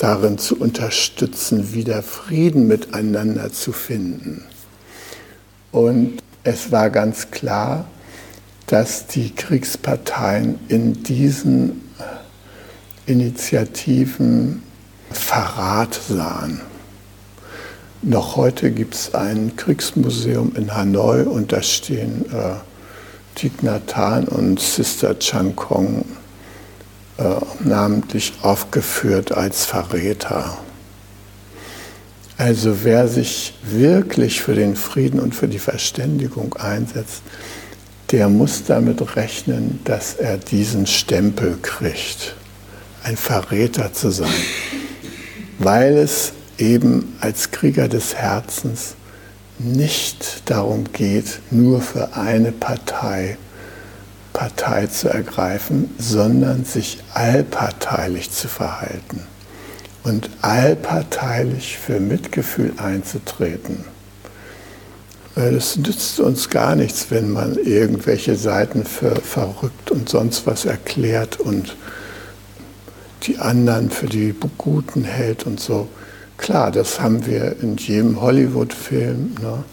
darin 0.00 0.38
zu 0.38 0.58
unterstützen, 0.58 1.74
wieder 1.74 2.02
Frieden 2.02 2.66
miteinander 2.66 3.52
zu 3.52 3.72
finden. 3.72 4.44
Und 5.72 6.18
es 6.42 6.72
war 6.72 6.88
ganz 6.88 7.30
klar, 7.30 7.84
dass 8.66 9.06
die 9.06 9.34
Kriegsparteien 9.34 10.58
in 10.68 11.02
diesen 11.02 11.82
Initiativen 13.06 14.62
Verrat 15.10 16.00
sahen. 16.08 16.60
Noch 18.00 18.36
heute 18.36 18.70
gibt 18.70 18.94
es 18.94 19.14
ein 19.14 19.56
Kriegsmuseum 19.56 20.52
in 20.56 20.74
Hanoi 20.74 21.24
und 21.24 21.52
da 21.52 21.62
stehen 21.62 22.24
äh, 22.32 22.54
Thich 23.34 23.62
Nhat 23.62 23.96
Hanh 23.96 24.28
und 24.28 24.60
Sister 24.60 25.18
Chan 25.18 25.56
Kong 25.56 26.04
äh, 26.04 26.19
namentlich 27.60 28.32
aufgeführt 28.42 29.32
als 29.32 29.64
Verräter. 29.64 30.58
Also 32.38 32.84
wer 32.84 33.06
sich 33.06 33.52
wirklich 33.62 34.40
für 34.40 34.54
den 34.54 34.74
Frieden 34.74 35.20
und 35.20 35.34
für 35.34 35.48
die 35.48 35.58
Verständigung 35.58 36.54
einsetzt, 36.54 37.22
der 38.10 38.28
muss 38.28 38.64
damit 38.64 39.14
rechnen, 39.14 39.80
dass 39.84 40.14
er 40.14 40.38
diesen 40.38 40.86
Stempel 40.86 41.58
kriegt, 41.60 42.34
ein 43.02 43.16
Verräter 43.16 43.92
zu 43.92 44.10
sein, 44.10 44.32
weil 45.58 45.98
es 45.98 46.32
eben 46.56 47.16
als 47.20 47.50
Krieger 47.50 47.88
des 47.88 48.14
Herzens 48.14 48.94
nicht 49.58 50.42
darum 50.46 50.84
geht, 50.92 51.40
nur 51.50 51.82
für 51.82 52.16
eine 52.16 52.52
Partei 52.52 53.36
Partei 54.32 54.86
zu 54.86 55.08
ergreifen, 55.08 55.90
sondern 55.98 56.64
sich 56.64 56.98
allparteilich 57.14 58.30
zu 58.30 58.48
verhalten 58.48 59.22
und 60.02 60.30
allparteilich 60.42 61.78
für 61.78 62.00
Mitgefühl 62.00 62.72
einzutreten. 62.78 63.84
Es 65.36 65.76
nützt 65.76 66.20
uns 66.20 66.50
gar 66.50 66.74
nichts, 66.74 67.10
wenn 67.10 67.30
man 67.30 67.56
irgendwelche 67.56 68.36
Seiten 68.36 68.84
für 68.84 69.16
verrückt 69.16 69.90
und 69.90 70.08
sonst 70.08 70.46
was 70.46 70.64
erklärt 70.64 71.38
und 71.38 71.76
die 73.22 73.38
anderen 73.38 73.90
für 73.90 74.06
die 74.06 74.34
Guten 74.58 75.04
hält 75.04 75.44
und 75.44 75.60
so. 75.60 75.88
Klar, 76.36 76.70
das 76.70 77.00
haben 77.00 77.26
wir 77.26 77.56
in 77.62 77.76
jedem 77.76 78.20
Hollywood-Film. 78.20 79.34
Ne? 79.40 79.64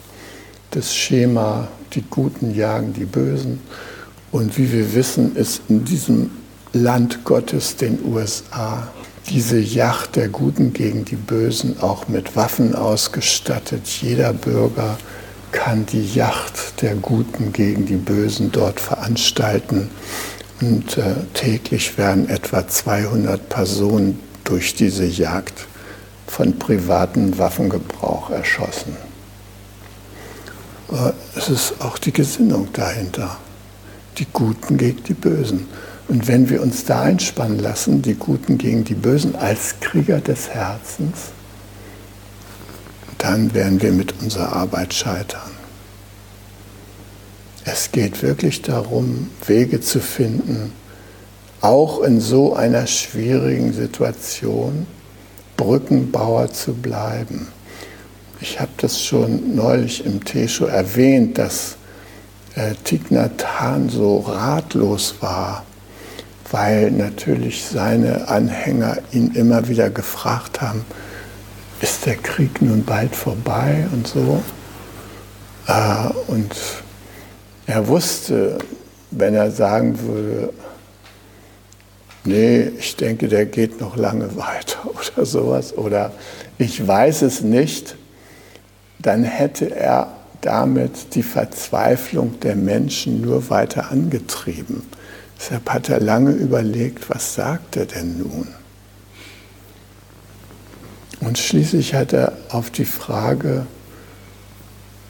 Das 0.72 0.96
Schema, 0.96 1.70
die 1.94 2.04
Guten 2.10 2.54
jagen 2.54 2.94
die 2.94 3.06
Bösen. 3.06 3.62
Und 4.32 4.58
wie 4.58 4.72
wir 4.72 4.94
wissen, 4.94 5.36
ist 5.36 5.62
in 5.70 5.86
diesem 5.86 6.32
Land 6.74 7.24
Gottes, 7.24 7.76
den 7.76 8.00
USA, 8.06 8.88
diese 9.30 9.60
Yacht 9.60 10.16
der 10.16 10.30
Guten 10.30 10.74
gegen 10.74 11.06
die 11.06 11.16
Bösen 11.16 11.80
auch 11.82 12.08
mit 12.08 12.36
Waffen 12.36 12.76
ausgestattet. 12.76 13.88
Jeder 13.88 14.34
Bürger 14.34 14.98
kann 15.52 15.86
die 15.86 16.14
Yacht 16.14 16.82
der 16.82 16.96
Guten 16.96 17.52
gegen 17.54 17.86
die 17.86 17.96
Bösen 17.96 18.52
dort 18.52 18.80
veranstalten. 18.80 19.90
Und 20.62 20.98
äh, 20.98 21.16
täglich 21.34 21.98
werden 21.98 22.30
etwa 22.30 22.68
200 22.68 23.50
Personen 23.50 24.20
durch 24.44 24.76
diese 24.76 25.06
Jagd 25.06 25.68
von 26.26 26.58
privaten 26.58 27.38
Waffengebrauch 27.38 28.30
erschossen. 28.30 28.96
Äh, 30.92 31.12
es 31.36 31.50
ist 31.50 31.76
auch 31.80 31.98
die 31.98 32.14
Gesinnung 32.14 32.70
dahinter. 32.74 33.38
Die 34.18 34.28
Guten 34.34 34.78
gegen 34.78 35.04
die 35.04 35.14
Bösen. 35.14 35.68
Und 36.08 36.28
wenn 36.28 36.50
wir 36.50 36.62
uns 36.62 36.86
da 36.86 37.04
einspannen 37.04 37.60
lassen, 37.60 38.02
die 38.02 38.16
Guten 38.16 38.58
gegen 38.58 38.84
die 38.84 38.96
Bösen 38.96 39.36
als 39.36 39.76
Krieger 39.80 40.20
des 40.20 40.50
Herzens, 40.50 41.32
dann 43.18 43.54
werden 43.54 43.82
wir 43.82 43.92
mit 43.92 44.22
unserer 44.22 44.54
Arbeit 44.54 44.94
scheitern. 44.94 45.52
Es 47.66 47.92
geht 47.92 48.24
wirklich 48.24 48.62
darum, 48.62 49.30
Wege 49.46 49.82
zu 49.82 50.00
finden, 50.00 50.72
auch 51.60 52.02
in 52.02 52.22
so 52.22 52.56
einer 52.56 52.88
schwierigen 52.88 53.74
Situation 53.74 54.88
Brückenbauer 55.58 56.54
zu 56.54 56.74
bleiben. 56.74 57.50
Ich 58.40 58.60
habe 58.60 58.72
das 58.78 59.04
schon 59.04 59.56
neulich 59.56 60.06
im 60.06 60.24
Tesho 60.24 60.66
erwähnt, 60.66 61.38
dass 61.40 61.76
äh, 62.58 62.74
Hanh 63.60 63.90
so 63.90 64.20
ratlos 64.20 65.16
war, 65.22 65.64
weil 66.52 66.92
natürlich 66.92 67.64
seine 67.64 68.28
Anhänger 68.28 68.98
ihn 69.12 69.32
immer 69.36 69.68
wieder 69.68 69.90
gefragt 69.90 70.62
haben, 70.62 70.86
ist 71.82 72.06
der 72.06 72.16
Krieg 72.16 72.62
nun 72.62 72.84
bald 72.84 73.16
vorbei 73.16 73.88
und 73.94 74.08
so. 74.08 74.42
Äh, 75.68 76.10
und 76.28 76.56
er 77.68 77.88
wusste, 77.88 78.58
wenn 79.12 79.36
er 79.36 79.52
sagen 79.52 80.00
würde, 80.02 80.54
nee, 82.24 82.72
ich 82.80 82.96
denke, 82.96 83.28
der 83.28 83.46
geht 83.46 83.80
noch 83.80 83.96
lange 83.96 84.36
weiter 84.36 84.80
oder 85.16 85.26
sowas, 85.26 85.78
oder 85.78 86.12
ich 86.58 86.86
weiß 86.86 87.22
es 87.22 87.42
nicht, 87.42 87.96
dann 89.00 89.24
hätte 89.24 89.76
er 89.76 90.17
damit 90.42 91.16
die 91.16 91.24
Verzweiflung 91.24 92.40
der 92.40 92.56
Menschen 92.56 93.22
nur 93.22 93.50
weiter 93.50 93.92
angetrieben. 93.92 94.84
Deshalb 95.40 95.70
hat 95.70 95.90
er 95.90 96.00
lange 96.00 96.32
überlegt, 96.32 97.10
was 97.10 97.36
sagt 97.36 97.76
er 97.76 97.86
denn 97.86 98.20
nun? 98.20 98.48
Und 101.20 101.38
schließlich 101.38 101.94
hat 101.94 102.14
er 102.14 102.34
auf 102.50 102.70
die 102.70 102.86
Frage, 102.86 103.66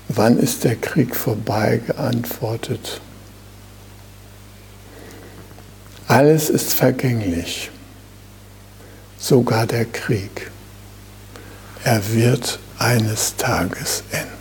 wann 0.09 0.37
ist 0.37 0.63
der 0.63 0.75
Krieg 0.75 1.15
vorbei, 1.15 1.81
geantwortet. 1.85 3.01
Alles 6.07 6.49
ist 6.49 6.73
vergänglich, 6.73 7.69
sogar 9.19 9.67
der 9.67 9.85
Krieg. 9.85 10.51
Er 11.83 12.13
wird 12.13 12.59
eines 12.79 13.35
Tages 13.35 14.03
enden. 14.11 14.36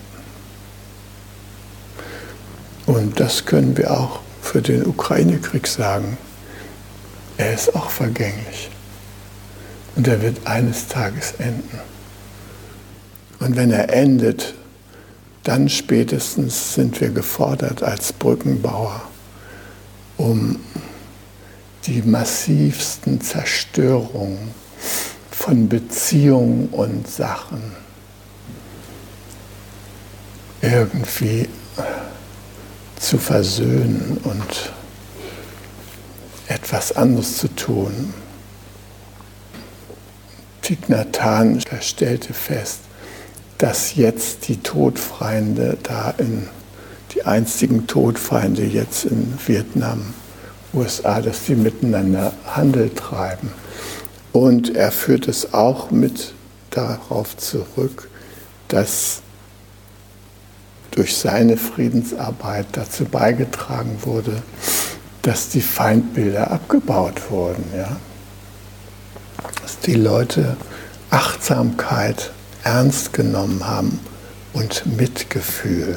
Und 2.86 3.18
das 3.18 3.44
können 3.44 3.76
wir 3.76 3.90
auch 3.90 4.20
für 4.40 4.62
den 4.62 4.86
Ukraine-Krieg 4.86 5.66
sagen. 5.66 6.16
Er 7.36 7.52
ist 7.52 7.74
auch 7.74 7.90
vergänglich. 7.90 8.70
Und 9.96 10.06
er 10.06 10.22
wird 10.22 10.46
eines 10.46 10.86
Tages 10.88 11.34
enden. 11.38 11.80
Und 13.40 13.56
wenn 13.56 13.70
er 13.70 13.92
endet, 13.92 14.54
dann 15.42 15.68
spätestens 15.68 16.74
sind 16.74 17.00
wir 17.00 17.10
gefordert 17.10 17.82
als 17.82 18.12
Brückenbauer, 18.12 19.02
um 20.16 20.58
die 21.86 22.02
massivsten 22.02 23.20
Zerstörungen 23.20 24.50
von 25.30 25.68
Beziehungen 25.68 26.68
und 26.70 27.08
Sachen 27.08 27.72
irgendwie 30.62 31.48
zu 32.98 33.18
versöhnen 33.18 34.18
und 34.24 34.72
etwas 36.48 36.96
anderes 36.96 37.38
zu 37.38 37.48
tun. 37.48 38.12
Hanh 41.20 41.60
stellte 41.80 42.34
fest, 42.34 42.80
dass 43.58 43.94
jetzt 43.94 44.48
die 44.48 44.56
Todfeinde 44.58 45.78
da 45.82 46.14
in, 46.18 46.48
die 47.14 47.24
einstigen 47.24 47.86
Todfeinde 47.86 48.64
jetzt 48.64 49.04
in 49.04 49.38
Vietnam, 49.46 50.14
USA, 50.74 51.20
dass 51.20 51.44
die 51.44 51.54
miteinander 51.54 52.32
Handel 52.44 52.90
treiben. 52.90 53.52
Und 54.32 54.74
er 54.76 54.92
führt 54.92 55.28
es 55.28 55.54
auch 55.54 55.90
mit 55.90 56.34
darauf 56.70 57.36
zurück, 57.36 58.08
dass 58.68 59.22
durch 60.96 61.16
seine 61.16 61.56
Friedensarbeit 61.56 62.66
dazu 62.72 63.04
beigetragen 63.04 63.98
wurde, 64.00 64.42
dass 65.22 65.50
die 65.50 65.60
Feindbilder 65.60 66.50
abgebaut 66.50 67.30
wurden. 67.30 67.64
Ja? 67.76 67.96
Dass 69.62 69.78
die 69.80 69.94
Leute 69.94 70.56
Achtsamkeit 71.10 72.32
ernst 72.64 73.12
genommen 73.12 73.66
haben 73.66 74.00
und 74.52 74.84
Mitgefühl. 74.96 75.96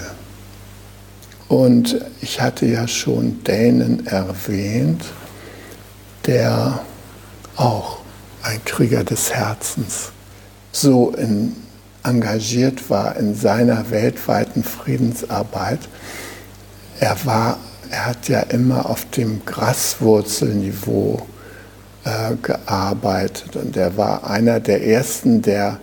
Und 1.48 2.00
ich 2.22 2.42
hatte 2.42 2.66
ja 2.68 2.88
schon 2.88 3.44
Dänen 3.44 4.06
erwähnt, 4.06 5.04
der 6.26 6.82
auch 7.56 8.00
ein 8.44 8.64
Krieger 8.66 9.04
des 9.04 9.34
Herzens 9.34 10.12
so 10.72 11.12
in 11.12 11.56
engagiert 12.04 12.90
war 12.90 13.18
in 13.18 13.36
seiner 13.36 13.92
weltweiten 13.92 14.64
Friedensarbeit. 14.64 15.80
Er 17.00 17.18
war, 17.26 17.58
er 17.90 18.06
hat 18.06 18.28
ja 18.30 18.42
immer 18.42 18.90
auf 18.90 19.06
dem 19.12 19.46
Graswurzelniveau 19.46 21.26
äh, 22.04 22.36
gearbeitet 22.42 23.56
und 23.56 23.76
er 23.78 23.98
war 23.98 24.30
einer 24.30 24.60
der 24.60 24.86
ersten, 24.86 25.42
der 25.42 25.80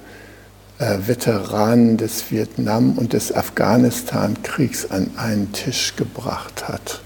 äh, 0.78 0.98
Veteranen 1.06 1.96
des 1.96 2.30
Vietnam- 2.30 2.98
und 2.98 3.12
des 3.12 3.34
Afghanistan-Kriegs 3.34 4.90
an 4.90 5.10
einen 5.16 5.52
Tisch 5.52 5.94
gebracht 5.96 6.68
hat. 6.68 7.00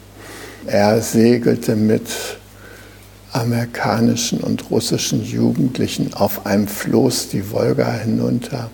Er 0.67 1.01
segelte 1.01 1.77
mit 1.77 2.11
amerikanischen 3.33 4.41
und 4.41 4.71
russischen 4.71 5.25
Jugendlichen 5.25 6.15
auf 6.15 6.47
einem 6.47 6.67
Floß 6.67 7.29
die 7.29 7.51
Wolga 7.51 7.93
hinunter 7.93 8.71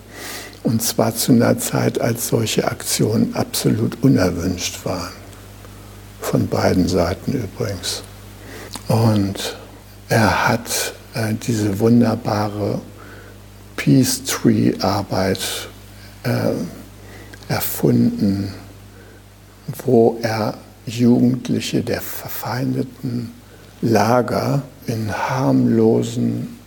und 0.67 0.83
zwar 0.83 1.15
zu 1.15 1.31
einer 1.31 1.57
Zeit, 1.57 2.01
als 2.01 2.27
solche 2.27 2.67
Aktionen 2.67 3.33
absolut 3.35 4.03
unerwünscht 4.03 4.83
waren. 4.83 5.13
Von 6.19 6.47
beiden 6.49 6.89
Seiten 6.89 7.31
übrigens. 7.31 8.03
Und 8.89 9.55
er 10.09 10.49
hat 10.49 10.93
äh, 11.13 11.33
diese 11.35 11.79
wunderbare 11.79 12.81
Peace 13.77 14.23
Tree 14.25 14.73
Arbeit 14.81 15.69
äh, 16.23 16.51
erfunden, 17.47 18.53
wo 19.85 20.19
er 20.21 20.55
Jugendliche 20.85 21.81
der 21.81 22.01
verfeindeten 22.01 23.31
Lager 23.81 24.63
in 24.87 25.11
harmlosen 25.11 26.57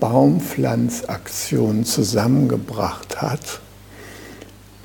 Baumpflanzaktion 0.00 1.84
zusammengebracht 1.84 3.20
hat, 3.20 3.60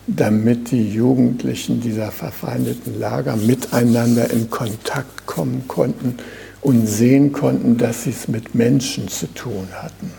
damit 0.07 0.71
die 0.71 0.91
Jugendlichen 0.91 1.81
dieser 1.81 2.11
verfeindeten 2.11 2.99
Lager 2.99 3.35
miteinander 3.35 4.29
in 4.31 4.49
Kontakt 4.49 5.25
kommen 5.25 5.67
konnten 5.67 6.17
und 6.61 6.87
sehen 6.87 7.31
konnten, 7.31 7.77
dass 7.77 8.03
sie 8.03 8.09
es 8.09 8.27
mit 8.27 8.55
Menschen 8.55 9.07
zu 9.07 9.27
tun 9.33 9.67
hatten. 9.73 10.11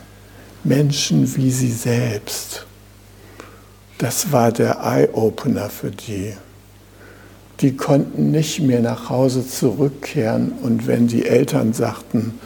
Menschen 0.64 1.34
wie 1.36 1.50
sie 1.50 1.72
selbst. 1.72 2.66
Das 3.98 4.32
war 4.32 4.52
der 4.52 4.78
Eye-Opener 4.82 5.68
für 5.68 5.90
die. 5.90 6.34
Die 7.60 7.76
konnten 7.76 8.30
nicht 8.30 8.60
mehr 8.60 8.80
nach 8.80 9.10
Hause 9.10 9.46
zurückkehren 9.46 10.52
und 10.62 10.86
wenn 10.86 11.06
die 11.06 11.26
Eltern 11.26 11.72
sagten, 11.72 12.38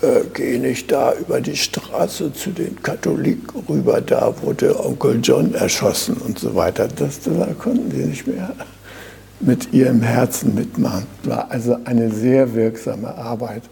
äh, 0.00 0.20
geh 0.32 0.58
nicht 0.58 0.90
da 0.90 1.12
über 1.14 1.40
die 1.40 1.56
Straße 1.56 2.32
zu 2.32 2.50
den 2.50 2.80
Katholiken 2.82 3.64
rüber, 3.68 4.00
da 4.00 4.32
wurde 4.42 4.78
Onkel 4.82 5.20
John 5.22 5.54
erschossen 5.54 6.16
und 6.16 6.38
so 6.38 6.54
weiter, 6.54 6.88
das, 6.88 7.20
das 7.20 7.58
konnten 7.58 7.90
sie 7.90 8.06
nicht 8.06 8.26
mehr 8.26 8.54
mit 9.40 9.72
ihrem 9.72 10.02
Herzen 10.02 10.54
mitmachen. 10.54 11.06
War 11.24 11.50
also 11.50 11.76
eine 11.84 12.10
sehr 12.10 12.54
wirksame 12.54 13.14
Arbeit. 13.14 13.62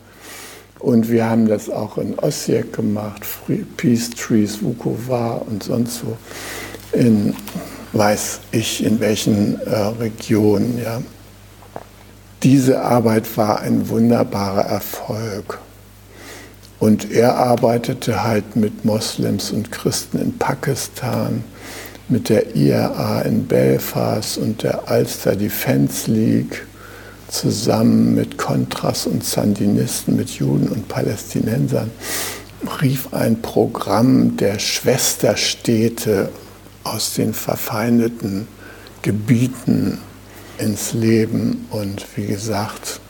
Und 0.78 1.10
wir 1.10 1.28
haben 1.28 1.48
das 1.48 1.70
auch 1.70 1.96
in 1.98 2.18
Osijek 2.18 2.72
gemacht, 2.72 3.22
Peace 3.76 4.10
Trees, 4.10 4.62
Vukovar 4.62 5.42
und 5.48 5.62
sonst 5.62 6.02
wo, 6.04 6.16
in 6.96 7.34
weiß 7.92 8.40
ich 8.52 8.84
in 8.84 9.00
welchen 9.00 9.60
äh, 9.60 9.76
Regionen. 9.76 10.80
Ja. 10.82 11.02
Diese 12.42 12.82
Arbeit 12.82 13.36
war 13.36 13.60
ein 13.60 13.88
wunderbarer 13.88 14.66
Erfolg. 14.66 15.58
Und 16.78 17.10
er 17.10 17.36
arbeitete 17.36 18.22
halt 18.22 18.54
mit 18.54 18.84
Moslems 18.84 19.50
und 19.50 19.72
Christen 19.72 20.18
in 20.20 20.36
Pakistan, 20.36 21.42
mit 22.08 22.28
der 22.28 22.54
IRA 22.54 23.22
in 23.22 23.46
Belfast 23.46 24.38
und 24.38 24.62
der 24.62 24.84
Ulster 24.90 25.34
Defense 25.34 26.10
League 26.10 26.66
zusammen 27.28 28.14
mit 28.14 28.38
Contras 28.38 29.06
und 29.06 29.24
Sandinisten, 29.24 30.16
mit 30.16 30.30
Juden 30.30 30.68
und 30.68 30.86
Palästinensern, 30.88 31.90
rief 32.80 33.12
ein 33.12 33.42
Programm 33.42 34.36
der 34.36 34.58
Schwesterstädte 34.58 36.28
aus 36.86 37.14
den 37.14 37.34
verfeindeten 37.34 38.48
Gebieten 39.02 39.98
ins 40.58 40.92
Leben 40.92 41.66
und 41.70 42.06
wie 42.16 42.26
gesagt 42.26 43.00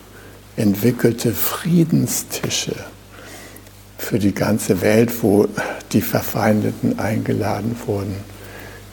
entwickelte 0.56 1.32
Friedenstische 1.32 2.74
für 3.98 4.18
die 4.18 4.34
ganze 4.34 4.80
Welt, 4.80 5.22
wo 5.22 5.46
die 5.92 6.00
Verfeindeten 6.00 6.98
eingeladen 6.98 7.76
wurden 7.86 8.16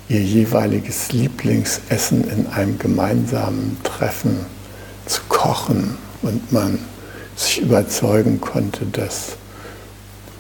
ihr 0.10 0.22
jeweiliges 0.22 1.12
Lieblingsessen 1.12 2.30
in 2.30 2.48
einem 2.48 2.78
gemeinsamen 2.78 3.78
Treffen 3.84 4.46
zu 5.06 5.22
kochen 5.30 5.98
und 6.22 6.52
man 6.52 6.80
sich 7.36 7.62
überzeugen 7.62 8.40
konnte, 8.40 8.86
dass 8.86 9.38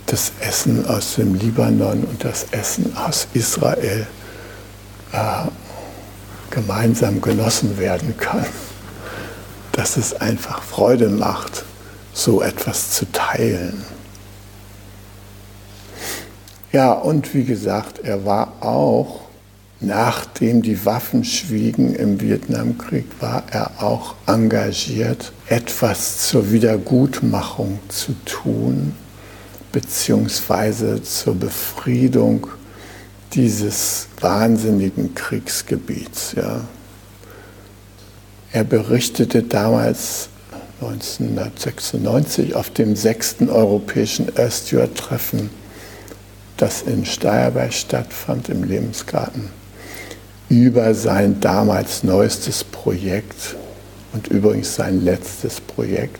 das 0.05 0.31
Essen 0.41 0.85
aus 0.85 1.15
dem 1.15 1.33
Libanon 1.33 2.03
und 2.03 2.23
das 2.23 2.47
Essen 2.51 2.95
aus 2.95 3.27
Israel 3.33 4.05
gemeinsam 6.49 7.21
genossen 7.21 7.77
werden 7.77 8.15
kann. 8.17 8.45
Dass 9.71 9.97
es 9.97 10.13
einfach 10.13 10.61
Freude 10.61 11.09
macht, 11.09 11.63
so 12.13 12.41
etwas 12.41 12.91
zu 12.91 13.11
teilen. 13.11 13.83
Ja, 16.71 16.91
und 16.91 17.33
wie 17.33 17.43
gesagt, 17.43 17.99
er 17.99 18.25
war 18.25 18.53
auch 18.61 19.23
Nachdem 19.85 20.61
die 20.61 20.85
Waffen 20.85 21.25
schwiegen 21.25 21.93
im 21.93 22.21
Vietnamkrieg, 22.21 23.03
war 23.19 23.43
er 23.51 23.83
auch 23.83 24.15
engagiert, 24.27 25.33
etwas 25.47 26.25
zur 26.25 26.53
Wiedergutmachung 26.53 27.79
zu 27.89 28.13
tun, 28.23 28.95
beziehungsweise 29.73 31.03
zur 31.03 31.35
Befriedung 31.35 32.47
dieses 33.33 34.07
wahnsinnigen 34.19 35.15
Kriegsgebiets. 35.15 36.33
Ja. 36.35 36.61
Er 38.51 38.63
berichtete 38.63 39.43
damals 39.43 40.29
1996 40.81 42.55
auf 42.55 42.69
dem 42.69 42.95
sechsten 42.95 43.49
europäischen 43.49 44.27
Earthsteward-Treffen, 44.37 45.49
das 46.57 46.81
in 46.83 47.05
Steierberg 47.05 47.73
stattfand, 47.73 48.49
im 48.49 48.63
Lebensgarten 48.63 49.49
über 50.49 50.93
sein 50.93 51.39
damals 51.39 52.03
neuestes 52.03 52.63
Projekt 52.63 53.55
und 54.13 54.27
übrigens 54.27 54.75
sein 54.75 55.03
letztes 55.03 55.59
Projekt, 55.59 56.19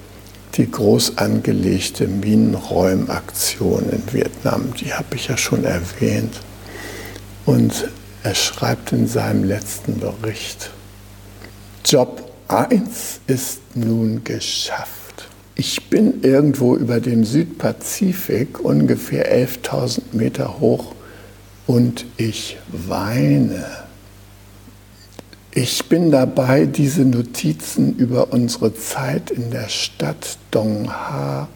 die 0.55 0.69
groß 0.69 1.17
angelegte 1.17 2.07
Minenräumaktion 2.07 3.89
in 3.91 4.01
Vietnam. 4.11 4.73
Die 4.79 4.93
habe 4.93 5.15
ich 5.15 5.27
ja 5.27 5.37
schon 5.37 5.65
erwähnt. 5.65 6.33
Und 7.45 7.89
er 8.23 8.35
schreibt 8.35 8.91
in 8.91 9.07
seinem 9.07 9.43
letzten 9.43 9.99
Bericht, 9.99 10.71
Job 11.85 12.31
1 12.47 13.19
ist 13.27 13.59
nun 13.75 14.23
geschafft. 14.23 15.27
Ich 15.55 15.89
bin 15.89 16.23
irgendwo 16.23 16.75
über 16.75 16.99
dem 16.99 17.25
Südpazifik, 17.25 18.59
ungefähr 18.59 19.31
11.000 19.47 20.01
Meter 20.13 20.59
hoch, 20.59 20.95
und 21.67 22.05
ich 22.17 22.57
weine. 22.67 23.65
Ich 25.51 25.87
bin 25.87 26.11
dabei, 26.11 26.65
diese 26.65 27.05
Notizen 27.05 27.95
über 27.95 28.33
unsere 28.33 28.73
Zeit 28.73 29.31
in 29.31 29.51
der 29.51 29.69
Stadt 29.69 30.37
Dong 30.49 30.91
Ha 30.91 31.47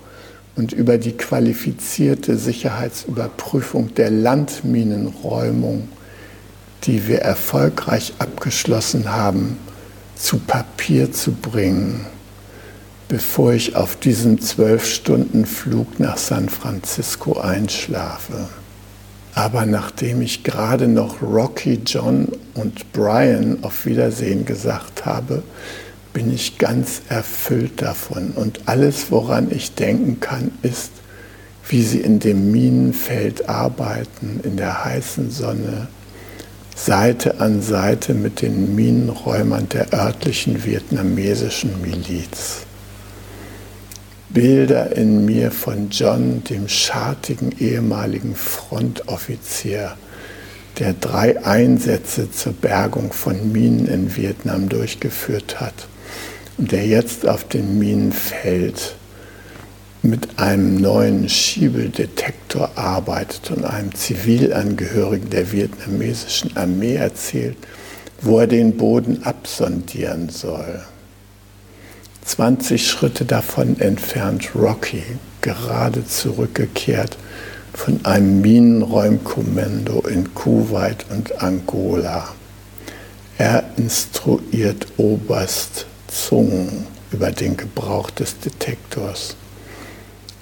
und 0.58 0.74
über 0.74 0.98
die 0.98 1.13
qualifizierte 1.13 2.36
Sicherheitsüberprüfung 2.36 3.93
der 3.93 4.10
Landminenräumung, 4.10 5.88
die 6.84 7.08
wir 7.08 7.20
erfolgreich 7.20 8.13
abgeschlossen 8.17 9.12
haben, 9.12 9.58
zu 10.15 10.39
Papier 10.39 11.12
zu 11.12 11.32
bringen, 11.32 12.08
bevor 13.08 13.54
ich 13.54 13.76
auf 13.76 13.96
diesem 13.98 14.41
Zwölf-Stunden-Flug 14.41 16.00
nach 16.00 16.17
San 16.17 16.50
Francisco 16.50 17.39
einschlafe. 17.39 18.50
Aber 19.36 19.67
nachdem 19.67 20.24
ich 20.24 20.43
gerade 20.43 20.88
noch 20.88 21.22
Rocky, 21.22 21.80
John 21.86 22.30
und 22.56 22.91
Brian 22.93 23.60
auf 23.62 23.86
Wiedersehen 23.86 24.46
gesagt 24.46 25.06
habe, 25.06 25.43
bin 26.17 26.34
ich 26.34 26.58
ganz 26.58 27.03
erfüllt 27.10 27.80
davon. 27.84 28.32
Und 28.32 28.62
alles, 28.65 29.12
woran 29.12 29.51
ich 29.51 29.75
denken 29.75 30.19
kann, 30.19 30.49
ist, 30.63 30.89
wie 31.69 31.84
sie 31.84 31.99
in 31.99 32.17
dem 32.17 32.49
Minenfeld 32.51 33.47
arbeiten, 33.47 34.39
in 34.43 34.58
der 34.58 34.84
heißen 34.84 35.30
Sonne, 35.30 35.89
Seite 36.75 37.39
an 37.39 37.62
Seite 37.62 38.15
mit 38.15 38.41
den 38.41 38.73
Minenräumern 38.73 39.69
der 39.69 39.93
örtlichen 39.93 40.65
vietnamesischen 40.65 41.84
Miliz. 41.84 42.62
Bilder 44.30 44.97
in 44.97 45.23
mir 45.23 45.51
von 45.51 45.91
John, 45.91 46.43
dem 46.45 46.67
schartigen 46.67 47.51
ehemaligen 47.60 48.34
Frontoffizier, 48.34 49.91
der 50.80 50.93
drei 50.93 51.45
Einsätze 51.45 52.32
zur 52.32 52.53
Bergung 52.53 53.13
von 53.13 53.51
Minen 53.51 53.86
in 53.86 54.15
Vietnam 54.15 54.67
durchgeführt 54.67 55.62
hat 55.62 55.88
der 56.58 56.86
jetzt 56.86 57.28
auf 57.28 57.48
dem 57.48 57.78
Minenfeld 57.78 58.96
mit 60.02 60.39
einem 60.39 60.76
neuen 60.76 61.30
Schiebeldetektor 61.30 62.72
arbeitet 62.76 63.52
und 63.52 63.65
einem 63.65 63.93
Zivilangehörigen 63.93 65.30
der 65.30 65.52
vietnamesischen 65.52 66.56
Armee 66.56 66.96
erzählt, 66.96 67.58
wo 68.22 68.39
er 68.39 68.48
den 68.48 68.78
Boden 68.78 69.24
absondieren 69.24 70.30
soll. 70.30 70.82
20 72.26 72.88
Schritte 72.88 73.26
davon 73.26 73.80
entfernt 73.80 74.56
Rocky, 74.56 75.04
gerade 75.41 76.06
zurückgekehrt 76.06 77.17
von 77.74 78.04
einem 78.06 78.41
Minenräumkommando 78.41 80.02
in 80.08 80.34
Kuwait 80.34 81.06
und 81.10 81.41
Angola. 81.41 82.30
Er 83.38 83.63
instruiert 83.78 84.88
Oberst 84.98 85.86
Zung 86.25 86.86
über 87.12 87.32
den 87.32 87.58
Gebrauch 87.58 88.10
des 88.10 88.39
Detektors. 88.39 89.36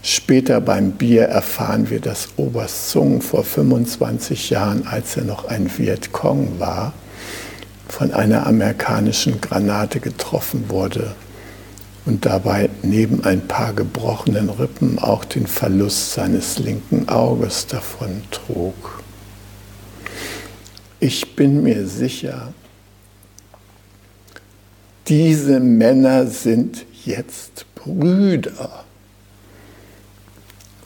Später 0.01 0.61
beim 0.61 0.91
Bier 0.91 1.23
erfahren 1.23 1.89
wir, 1.89 1.99
dass 1.99 2.29
Oberst 2.37 2.89
Zung 2.91 3.21
vor 3.21 3.43
25 3.43 4.51
Jahren, 4.51 4.85
als 4.87 5.17
er 5.17 5.23
noch 5.23 5.45
ein 5.45 5.69
Vietcong 5.77 6.59
war, 6.59 6.93
von 7.87 8.13
einer 8.13 8.45
amerikanischen 8.45 9.41
Granate 9.41 9.99
getroffen 9.99 10.65
wurde 10.69 11.15
und 12.05 12.25
dabei 12.25 12.69
neben 12.83 13.23
ein 13.23 13.47
paar 13.47 13.73
gebrochenen 13.73 14.49
Rippen 14.49 14.99
auch 14.99 15.25
den 15.25 15.47
Verlust 15.47 16.13
seines 16.13 16.59
linken 16.59 17.09
Auges 17.09 17.67
davon 17.67 18.21
trug. 18.31 19.01
Ich 20.99 21.35
bin 21.35 21.63
mir 21.63 21.87
sicher, 21.87 22.53
diese 25.07 25.59
Männer 25.59 26.27
sind 26.27 26.85
jetzt 27.05 27.65
Brüder. 27.75 28.83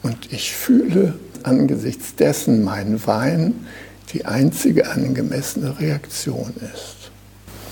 Und 0.02 0.32
ich 0.32 0.52
fühle 0.52 1.14
angesichts 1.42 2.14
dessen 2.14 2.62
mein 2.64 3.06
Wein 3.06 3.66
die 4.12 4.24
einzige 4.24 4.90
angemessene 4.90 5.78
Reaktion 5.78 6.52
ist. 6.74 7.10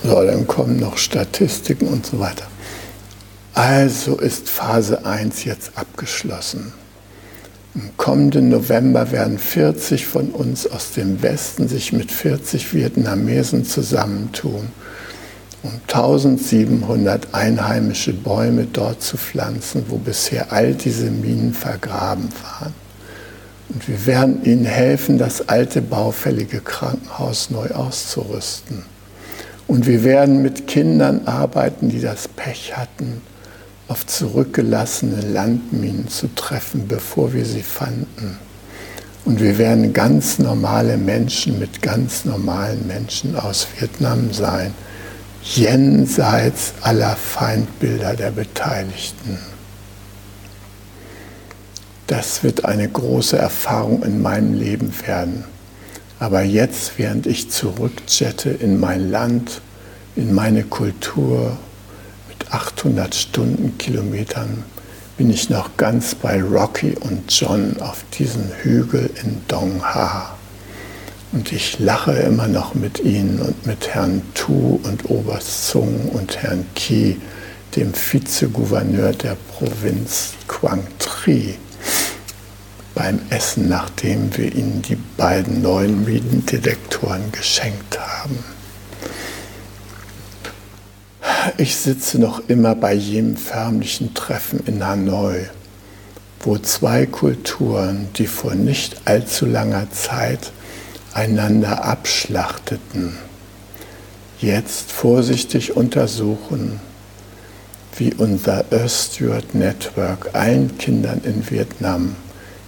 So, 0.03 0.23
dann 0.23 0.47
kommen 0.47 0.79
noch 0.79 0.97
Statistiken 0.97 1.87
und 1.87 2.05
so 2.05 2.19
weiter. 2.19 2.47
Also 3.53 4.17
ist 4.17 4.47
Phase 4.47 5.05
1 5.05 5.43
jetzt 5.43 5.77
abgeschlossen. 5.77 6.71
Im 7.75 7.95
kommenden 7.97 8.49
November 8.49 9.11
werden 9.11 9.37
40 9.37 10.05
von 10.05 10.29
uns 10.29 10.65
aus 10.65 10.93
dem 10.93 11.21
Westen 11.21 11.67
sich 11.67 11.91
mit 11.91 12.11
40 12.11 12.73
Vietnamesen 12.73 13.65
zusammentun, 13.65 14.69
um 15.63 15.71
1700 15.87 17.33
einheimische 17.33 18.13
Bäume 18.13 18.67
dort 18.71 19.01
zu 19.01 19.17
pflanzen, 19.17 19.85
wo 19.89 19.97
bisher 19.97 20.51
all 20.51 20.73
diese 20.73 21.11
Minen 21.11 21.53
vergraben 21.53 22.29
waren. 22.43 22.73
Und 23.69 23.87
wir 23.87 24.05
werden 24.05 24.43
ihnen 24.45 24.65
helfen, 24.65 25.17
das 25.17 25.47
alte 25.47 25.81
baufällige 25.81 26.59
Krankenhaus 26.59 27.49
neu 27.49 27.69
auszurüsten. 27.71 28.83
Und 29.67 29.85
wir 29.85 30.03
werden 30.03 30.41
mit 30.41 30.65
Kindern 30.65 31.21
arbeiten, 31.25 31.89
die 31.89 32.01
das 32.01 32.27
Pech 32.27 32.75
hatten, 32.75 33.21
auf 33.87 34.05
zurückgelassene 34.05 35.21
Landminen 35.21 36.07
zu 36.07 36.33
treffen, 36.33 36.87
bevor 36.87 37.33
wir 37.33 37.45
sie 37.45 37.61
fanden. 37.61 38.37
Und 39.25 39.41
wir 39.41 39.57
werden 39.59 39.93
ganz 39.93 40.39
normale 40.39 40.97
Menschen 40.97 41.59
mit 41.59 41.81
ganz 41.81 42.25
normalen 42.25 42.87
Menschen 42.87 43.35
aus 43.35 43.67
Vietnam 43.77 44.31
sein, 44.33 44.73
jenseits 45.43 46.73
aller 46.81 47.15
Feindbilder 47.15 48.15
der 48.15 48.31
Beteiligten. 48.31 49.39
Das 52.07 52.43
wird 52.43 52.65
eine 52.65 52.89
große 52.89 53.37
Erfahrung 53.37 54.03
in 54.03 54.21
meinem 54.21 54.53
Leben 54.53 54.93
werden. 55.05 55.43
Aber 56.19 56.41
jetzt, 56.41 56.93
während 56.97 57.27
ich 57.27 57.49
zurückjette 57.49 58.49
in 58.49 58.79
mein 58.79 59.09
Land, 59.09 59.61
in 60.15 60.33
meine 60.33 60.63
Kultur, 60.63 61.57
800 62.49 63.13
Stundenkilometern 63.13 64.63
bin 65.17 65.29
ich 65.29 65.49
noch 65.49 65.77
ganz 65.77 66.15
bei 66.15 66.41
Rocky 66.41 66.95
und 66.99 67.31
John 67.31 67.75
auf 67.79 68.03
diesem 68.17 68.49
Hügel 68.63 69.09
in 69.23 69.41
Dong 69.47 69.83
Ha. 69.83 70.35
Und 71.31 71.51
ich 71.51 71.77
lache 71.77 72.13
immer 72.13 72.47
noch 72.47 72.73
mit 72.73 72.99
ihnen 72.99 73.39
und 73.39 73.65
mit 73.65 73.89
Herrn 73.89 74.23
Tu 74.33 74.79
und 74.81 75.09
Oberst 75.09 75.67
Zung 75.67 76.09
und 76.11 76.37
Herrn 76.41 76.65
Ki, 76.73 77.17
dem 77.75 77.93
Vizegouverneur 77.93 79.11
der 79.11 79.37
Provinz 79.51 80.33
Quang 80.47 80.83
Tri, 80.97 81.55
beim 82.95 83.19
Essen, 83.29 83.69
nachdem 83.69 84.35
wir 84.35 84.53
ihnen 84.55 84.81
die 84.81 84.97
beiden 85.17 85.61
neuen 85.61 86.03
Miedendetektoren 86.03 87.31
geschenkt 87.31 87.99
haben. 87.99 88.43
Ich 91.57 91.75
sitze 91.75 92.19
noch 92.19 92.41
immer 92.49 92.73
bei 92.73 92.93
jenem 92.93 93.37
förmlichen 93.37 94.15
Treffen 94.15 94.61
in 94.65 94.85
Hanoi, 94.85 95.47
wo 96.41 96.57
zwei 96.57 97.05
Kulturen, 97.05 98.07
die 98.15 98.27
vor 98.27 98.55
nicht 98.55 99.01
allzu 99.05 99.45
langer 99.45 99.91
Zeit 99.91 100.51
einander 101.13 101.83
abschlachteten, 101.83 103.17
jetzt 104.39 104.91
vorsichtig 104.91 105.75
untersuchen, 105.75 106.79
wie 107.97 108.13
unser 108.13 108.65
Earth 108.71 109.53
Network 109.53 110.29
allen 110.33 110.77
Kindern 110.77 111.21
in 111.23 111.49
Vietnam, 111.49 112.15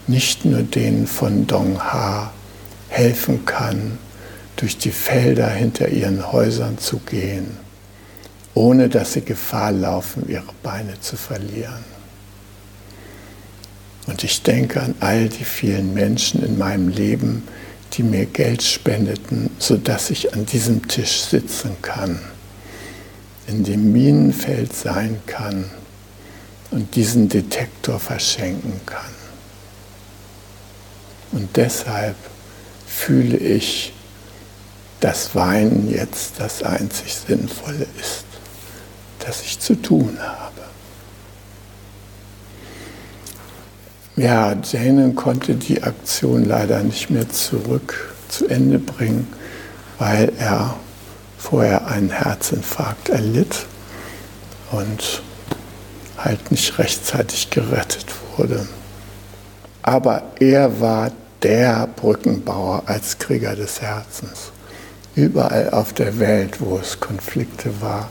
nicht 0.08 0.45
nur 0.45 0.63
denen 0.63 1.08
von 1.08 1.47
Dong 1.47 1.80
Ha, 1.80 2.32
helfen 2.89 3.45
kann, 3.45 3.97
durch 4.58 4.77
die 4.77 4.91
Felder 4.91 5.49
hinter 5.49 5.89
ihren 5.89 6.32
Häusern 6.32 6.77
zu 6.77 6.97
gehen 6.99 7.58
ohne 8.54 8.89
dass 8.89 9.13
sie 9.13 9.21
Gefahr 9.21 9.71
laufen, 9.71 10.27
ihre 10.27 10.54
Beine 10.63 10.99
zu 10.99 11.15
verlieren. 11.15 11.84
Und 14.08 14.23
ich 14.23 14.43
denke 14.43 14.82
an 14.82 14.95
all 14.99 15.30
die 15.30 15.45
vielen 15.45 15.93
Menschen 15.93 16.43
in 16.43 16.58
meinem 16.58 16.89
Leben, 16.89 17.43
die 17.93 18.04
mir 18.04 18.25
Geld 18.25 18.63
spendeten, 18.63 19.49
sodass 19.60 20.10
ich 20.10 20.34
an 20.34 20.45
diesem 20.45 20.88
Tisch 20.88 21.21
sitzen 21.21 21.75
kann, 21.82 22.19
in 23.47 23.63
dem 23.63 23.91
Minenfeld 23.91 24.73
sein 24.73 25.19
kann 25.25 25.69
und 26.71 26.95
diesen 26.95 27.27
Detektor 27.27 27.99
verschenken 27.99 28.80
kann. 28.86 29.13
Und 31.34 31.56
deshalb 31.56 32.15
fühle 32.88 33.38
ich, 33.38 33.93
dass 34.99 35.36
Weinen 35.36 35.91
jetzt 35.91 36.34
das 36.39 36.63
einzig 36.63 37.15
Sinnvolle 37.15 37.88
ist 37.99 38.25
das 39.25 39.43
ich 39.43 39.60
zu 39.60 39.75
tun 39.75 40.17
habe. 40.19 40.70
Ja, 44.17 44.56
Jane 44.62 45.13
konnte 45.13 45.56
die 45.56 45.84
Aktion 45.84 46.43
leider 46.43 46.84
nicht 46.84 47.10
mehr 47.10 47.30
zurück 47.30 48.13
zu 48.28 48.45
Ende 48.47 48.78
bringen, 48.78 49.28
weil 50.00 50.34
er 50.38 50.76
vorher 51.38 51.88
einen 51.88 52.10
Herzinfarkt 52.10 53.10
erlitt 53.10 53.65
und 54.71 55.21
halt 56.17 56.52
nicht 56.52 56.78
rechtzeitig 56.78 57.50
gerettet 57.52 58.06
wurde. 58.36 58.67
Aber 59.82 60.24
er 60.39 60.82
war 60.82 61.12
der 61.41 61.88
Brückenbauer 61.88 62.84
als 62.86 63.17
Krieger 63.17 63.56
des 63.56 63.82
Herzens. 63.82 64.52
Überall 65.15 65.71
auf 65.71 65.93
der 65.93 66.19
Welt, 66.19 66.60
wo 66.60 66.78
es 66.78 67.00
Konflikte 67.00 67.82
war, 67.82 68.10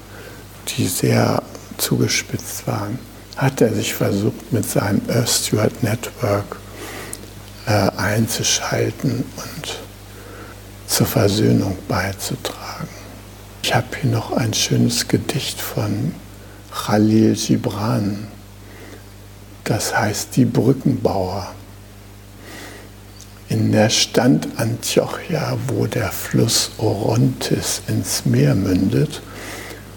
die 0.69 0.87
sehr 0.87 1.43
zugespitzt 1.79 2.67
waren, 2.67 2.99
hat 3.41 3.63
er 3.63 3.73
sich 3.73 3.95
versucht, 3.95 4.53
mit 4.53 4.69
seinem 4.69 5.01
Earth 5.09 5.31
Stewart 5.31 5.83
Network 5.83 6.57
äh, 7.67 7.91
einzuschalten 7.97 9.25
und 9.37 9.79
zur 10.87 11.07
Versöhnung 11.07 11.79
beizutragen. 11.89 12.89
Ich 13.63 13.75
habe 13.75 13.87
hier 13.99 14.11
noch 14.11 14.33
ein 14.33 14.53
schönes 14.53 15.09
Gedicht 15.09 15.59
von 15.59 16.15
Khalil 16.71 17.35
Gibran, 17.35 18.29
das 19.65 19.97
heißt 19.97 20.37
Die 20.37 20.45
Brückenbauer. 20.45 21.51
In 23.49 23.73
der 23.73 23.89
Stadt 23.89 24.49
Antiochia, 24.57 25.57
wo 25.67 25.87
der 25.87 26.13
Fluss 26.13 26.73
Orontes 26.77 27.83
ins 27.89 28.27
Meer 28.27 28.55
mündet, 28.55 29.23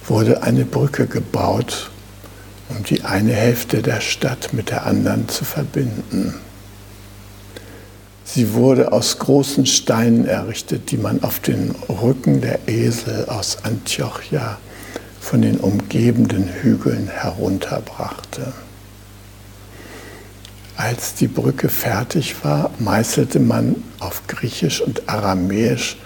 wurde 0.08 0.44
eine 0.44 0.64
Brücke 0.64 1.08
gebaut, 1.08 1.92
um 2.70 2.84
die 2.84 3.04
eine 3.04 3.34
Hälfte 3.34 3.82
der 3.82 4.02
Stadt 4.02 4.54
mit 4.54 4.70
der 4.70 4.86
anderen 4.86 5.28
zu 5.30 5.46
verbinden. 5.46 6.34
Sie 8.26 8.54
wurde 8.54 8.92
aus 8.92 9.20
großen 9.20 9.66
Steinen 9.66 10.26
errichtet, 10.26 10.92
die 10.92 10.98
man 10.98 11.24
auf 11.24 11.40
den 11.40 11.76
Rücken 11.88 12.42
der 12.42 12.68
Esel 12.68 13.26
aus 13.26 13.60
Antiochia 13.64 14.58
von 15.20 15.42
den 15.42 15.58
umgebenden 15.58 16.48
Hügeln 16.48 17.08
herunterbrachte. 17.08 18.54
Als 20.76 21.14
die 21.14 21.28
Brücke 21.28 21.70
fertig 21.70 22.44
war, 22.44 22.72
meißelte 22.80 23.40
man 23.40 23.76
auf 24.00 24.26
Griechisch 24.28 24.82
und 24.82 25.08
Aramäisch 25.08 25.98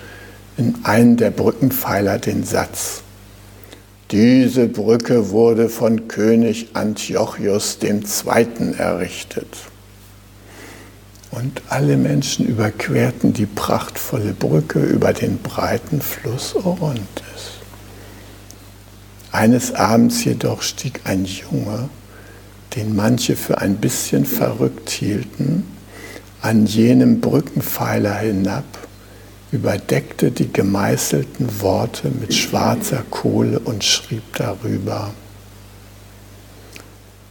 in 0.58 0.76
einen 0.84 1.18
der 1.18 1.32
Brückenpfeiler 1.32 2.20
den 2.20 2.44
Satz, 2.44 3.04
diese 4.12 4.68
Brücke 4.68 5.32
wurde 5.32 5.68
von 5.68 6.08
König 6.08 6.70
Antiochus 6.74 7.78
II. 7.84 8.74
errichtet. 8.78 9.48
Und 11.32 11.62
alle 11.68 11.98
Menschen 11.98 12.48
überquerten 12.48 13.34
die 13.34 13.46
prachtvolle 13.46 14.34
Brücke 14.34 14.80
über 14.80 15.12
den 15.12 15.40
breiten 15.40 16.00
Fluss 16.00 16.56
Orontes. 16.56 17.60
Eines 19.34 19.74
Abends 19.74 20.24
jedoch 20.24 20.62
stieg 20.62 21.02
ein 21.04 21.26
Junge, 21.26 21.90
den 22.78 22.96
manche 22.96 23.36
für 23.36 23.58
ein 23.58 23.76
bisschen 23.76 24.26
verrückt 24.26 24.90
hielten, 24.90 25.66
an 26.42 26.66
jenem 26.66 27.20
Brückenpfeiler 27.20 28.16
hinab 28.20 28.64
überdeckte 29.52 30.32
die 30.32 30.52
gemeißelten 30.52 31.62
Worte 31.62 32.10
mit 32.10 32.34
schwarzer 32.34 33.04
Kohle 33.10 33.60
und 33.60 33.84
schrieb 33.84 34.24
darüber, 34.36 35.12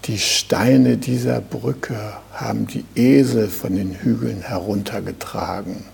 die 0.07 0.19
Steine 0.19 0.99
dieser 0.99 1.41
Brücke 1.41 1.99
haben 2.33 2.69
die 2.69 2.85
Esel 2.95 3.49
von 3.49 3.75
den 3.75 3.93
Hügeln 3.93 4.41
heruntergetragen. 4.43 5.85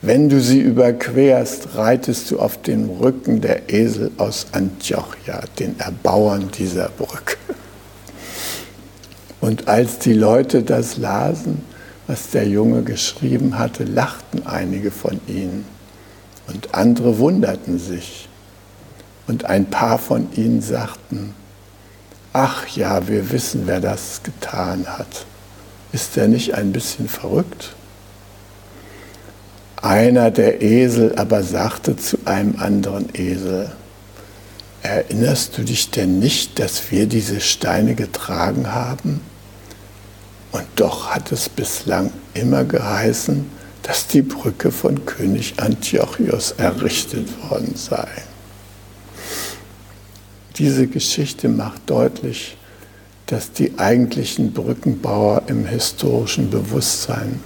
Wenn 0.00 0.28
du 0.28 0.40
sie 0.40 0.60
überquerst, 0.60 1.74
reitest 1.74 2.30
du 2.30 2.38
auf 2.38 2.62
dem 2.62 2.88
Rücken 2.88 3.40
der 3.40 3.68
Esel 3.68 4.12
aus 4.16 4.46
Antiochia, 4.52 5.40
den 5.58 5.78
Erbauern 5.80 6.50
dieser 6.56 6.88
Brücke. 6.90 7.36
Und 9.40 9.66
als 9.66 9.98
die 9.98 10.12
Leute 10.12 10.62
das 10.62 10.96
lasen, 10.96 11.62
was 12.06 12.30
der 12.30 12.48
Junge 12.48 12.82
geschrieben 12.82 13.58
hatte, 13.58 13.84
lachten 13.84 14.46
einige 14.46 14.90
von 14.90 15.20
ihnen 15.26 15.64
und 16.46 16.74
andere 16.74 17.18
wunderten 17.18 17.78
sich. 17.78 18.28
Und 19.26 19.44
ein 19.46 19.66
paar 19.66 19.98
von 19.98 20.28
ihnen 20.36 20.62
sagten, 20.62 21.34
ach 22.32 22.68
ja, 22.68 23.08
wir 23.08 23.32
wissen, 23.32 23.62
wer 23.66 23.80
das 23.80 24.20
getan 24.22 24.86
hat. 24.86 25.26
Ist 25.92 26.16
er 26.16 26.28
nicht 26.28 26.54
ein 26.54 26.72
bisschen 26.72 27.08
verrückt? 27.08 27.74
Einer 29.82 30.30
der 30.30 30.62
Esel 30.62 31.14
aber 31.16 31.42
sagte 31.42 31.96
zu 31.96 32.18
einem 32.24 32.56
anderen 32.58 33.08
Esel, 33.14 33.72
erinnerst 34.82 35.58
du 35.58 35.62
dich 35.62 35.90
denn 35.90 36.18
nicht, 36.18 36.58
dass 36.58 36.90
wir 36.90 37.06
diese 37.06 37.40
Steine 37.40 37.94
getragen 37.94 38.72
haben? 38.72 39.20
Und 40.52 40.66
doch 40.76 41.08
hat 41.08 41.32
es 41.32 41.48
bislang 41.48 42.12
immer 42.34 42.64
geheißen, 42.64 43.50
dass 43.82 44.06
die 44.06 44.22
Brücke 44.22 44.72
von 44.72 45.04
König 45.06 45.54
Antiochos 45.58 46.52
errichtet 46.52 47.28
worden 47.48 47.74
sei. 47.76 48.08
Diese 50.56 50.86
Geschichte 50.86 51.48
macht 51.48 51.82
deutlich, 51.88 52.56
dass 53.26 53.52
die 53.52 53.78
eigentlichen 53.78 54.52
Brückenbauer 54.52 55.42
im 55.48 55.66
historischen 55.66 56.50
Bewusstsein 56.50 57.40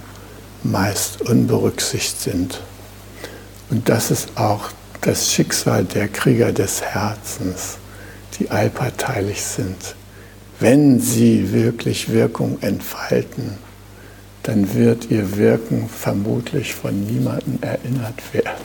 meist 0.63 1.21
unberücksichtigt 1.21 2.21
sind. 2.21 2.61
Und 3.69 3.89
das 3.89 4.11
ist 4.11 4.29
auch 4.35 4.69
das 5.01 5.31
Schicksal 5.31 5.83
der 5.85 6.07
Krieger 6.07 6.51
des 6.51 6.81
Herzens, 6.81 7.77
die 8.39 8.49
allparteilich 8.49 9.41
sind. 9.41 9.95
Wenn 10.61 10.99
sie 10.99 11.51
wirklich 11.53 12.11
Wirkung 12.11 12.59
entfalten, 12.61 13.57
dann 14.43 14.75
wird 14.75 15.09
ihr 15.09 15.35
Wirken 15.35 15.89
vermutlich 15.89 16.75
von 16.75 17.03
niemandem 17.03 17.57
erinnert 17.61 18.21
werden. 18.31 18.61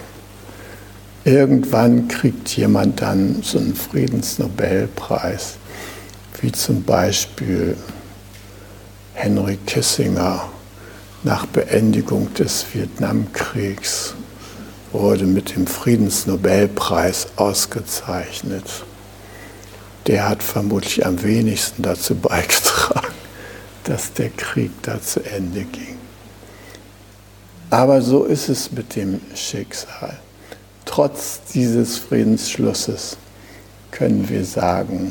Irgendwann 1.24 2.06
kriegt 2.06 2.54
jemand 2.54 3.00
dann 3.00 3.40
so 3.42 3.56
einen 3.56 3.74
Friedensnobelpreis, 3.74 5.54
wie 6.42 6.52
zum 6.52 6.82
Beispiel 6.82 7.78
Henry 9.14 9.56
Kissinger 9.64 10.50
nach 11.22 11.46
Beendigung 11.46 12.34
des 12.34 12.66
Vietnamkriegs 12.74 14.14
wurde 14.92 15.24
mit 15.24 15.56
dem 15.56 15.66
Friedensnobelpreis 15.66 17.28
ausgezeichnet 17.36 18.84
der 20.06 20.28
hat 20.28 20.42
vermutlich 20.42 21.04
am 21.04 21.22
wenigsten 21.22 21.82
dazu 21.82 22.14
beigetragen, 22.14 23.14
dass 23.84 24.12
der 24.12 24.30
Krieg 24.30 24.70
da 24.82 25.00
zu 25.00 25.20
Ende 25.24 25.64
ging. 25.64 25.96
Aber 27.70 28.00
so 28.00 28.24
ist 28.24 28.48
es 28.48 28.70
mit 28.70 28.94
dem 28.94 29.20
Schicksal. 29.34 30.16
Trotz 30.84 31.40
dieses 31.52 31.98
Friedensschlusses 31.98 33.16
können 33.90 34.28
wir 34.28 34.44
sagen, 34.44 35.10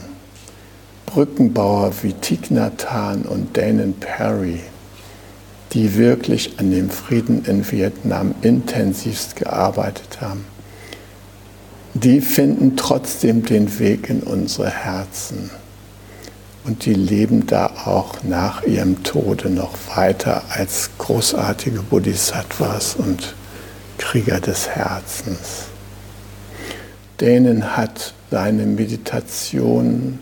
Brückenbauer 1.06 1.94
wie 2.02 2.14
Thich 2.14 2.50
Nhat 2.50 2.92
Hanh 2.92 3.24
und 3.24 3.56
Danon 3.58 3.94
Perry, 3.94 4.62
die 5.74 5.96
wirklich 5.96 6.58
an 6.58 6.72
dem 6.72 6.90
Frieden 6.90 7.44
in 7.46 7.70
Vietnam 7.70 8.34
intensivst 8.42 9.36
gearbeitet 9.36 10.22
haben, 10.22 10.46
die 11.96 12.20
finden 12.20 12.76
trotzdem 12.76 13.46
den 13.46 13.80
Weg 13.80 14.10
in 14.10 14.20
unsere 14.20 14.70
Herzen. 14.70 15.50
Und 16.66 16.86
die 16.86 16.94
leben 16.94 17.48
da 17.48 17.68
auch 17.86 18.16
nach 18.24 18.64
ihrem 18.64 19.02
Tode 19.04 19.50
noch 19.50 19.72
weiter 19.96 20.44
als 20.50 20.90
großartige 20.98 21.82
Bodhisattvas 21.84 22.96
und 22.96 23.34
Krieger 23.98 24.42
des 24.42 24.68
Herzens. 24.68 25.68
Denen 27.22 27.78
hat 27.78 28.14
seine 28.30 28.66
Meditation 28.66 30.20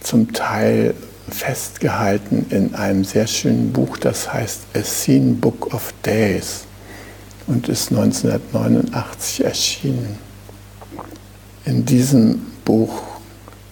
zum 0.00 0.32
Teil 0.32 0.94
festgehalten 1.30 2.46
in 2.50 2.74
einem 2.74 3.04
sehr 3.04 3.28
schönen 3.28 3.72
Buch, 3.72 3.98
das 3.98 4.32
heißt 4.32 4.62
A 4.74 4.82
Scene 4.82 5.34
Book 5.34 5.72
of 5.72 5.94
Days 6.02 6.64
und 7.46 7.68
ist 7.68 7.92
1989 7.92 9.44
erschienen. 9.44 10.27
In 11.68 11.84
diesem 11.84 12.46
Buch 12.64 13.02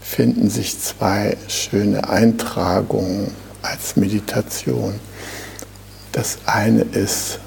finden 0.02 0.50
sich 0.50 0.78
zwei 0.78 1.34
schöne 1.48 2.10
Eintragungen 2.10 3.30
als 3.62 3.96
Meditation. 3.96 5.00
Das 6.12 6.36
eine 6.44 6.82
ist 6.82 7.38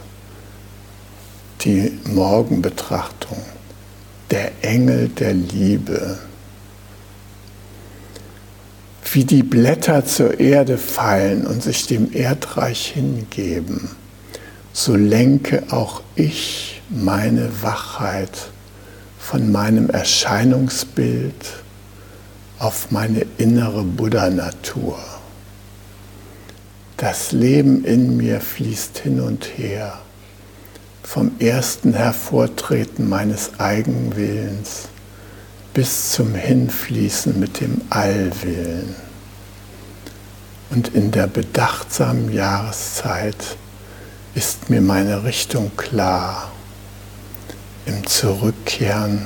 die 1.62 2.00
Morgenbetrachtung, 2.06 3.38
der 4.32 4.52
Engel 4.64 5.10
der 5.10 5.36
Liebe. 5.36 6.18
Wie 9.12 9.26
die 9.26 9.44
Blätter 9.44 10.04
zur 10.04 10.40
Erde 10.40 10.80
fallen 10.80 11.46
und 11.46 11.62
sich 11.62 11.86
dem 11.86 12.12
Erdreich 12.12 12.88
hingeben, 12.88 13.92
so 14.74 14.96
lenke 14.96 15.62
auch 15.70 16.02
ich 16.16 16.82
meine 16.90 17.62
Wachheit 17.62 18.50
von 19.30 19.52
meinem 19.52 19.92
Erscheinungsbild 19.92 21.54
auf 22.58 22.90
meine 22.90 23.28
innere 23.38 23.84
Buddha-Natur. 23.84 24.98
Das 26.98 27.32
Leben 27.32 27.86
in 27.86 28.18
mir 28.18 28.42
fließt 28.42 28.98
hin 28.98 29.22
und 29.22 29.46
her, 29.56 30.00
vom 31.04 31.34
ersten 31.38 31.94
Hervortreten 31.94 33.08
meines 33.08 33.60
Eigenwillens 33.60 34.88
bis 35.76 36.14
zum 36.14 36.34
Hinfließen 36.34 37.40
mit 37.40 37.62
dem 37.62 37.82
Allwillen. 37.92 38.96
Und 40.72 40.96
in 40.96 41.12
der 41.12 41.28
bedachtsamen 41.28 42.34
Jahreszeit 42.34 43.58
ist 44.34 44.72
mir 44.72 44.82
meine 44.82 45.24
Richtung 45.24 45.72
klar 45.78 46.52
im 47.90 48.06
Zurückkehren 48.06 49.26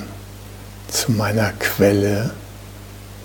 zu 0.88 1.12
meiner 1.12 1.52
Quelle 1.52 2.32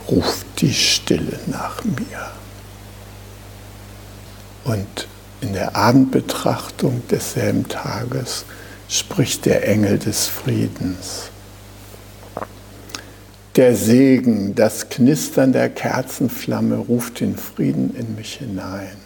ruft 0.08 0.46
die 0.60 0.74
Stille 0.74 1.38
nach 1.46 1.84
mir. 1.84 2.30
Und 4.64 5.06
in 5.40 5.52
der 5.52 5.76
Abendbetrachtung 5.76 7.02
desselben 7.08 7.68
Tages 7.68 8.44
spricht 8.88 9.46
der 9.46 9.68
Engel 9.68 9.98
des 9.98 10.26
Friedens. 10.26 11.30
Der 13.54 13.76
Segen, 13.76 14.54
das 14.54 14.88
Knistern 14.88 15.52
der 15.52 15.68
Kerzenflamme 15.68 16.76
ruft 16.76 17.20
den 17.20 17.36
Frieden 17.36 17.94
in 17.94 18.16
mich 18.16 18.34
hinein, 18.34 18.96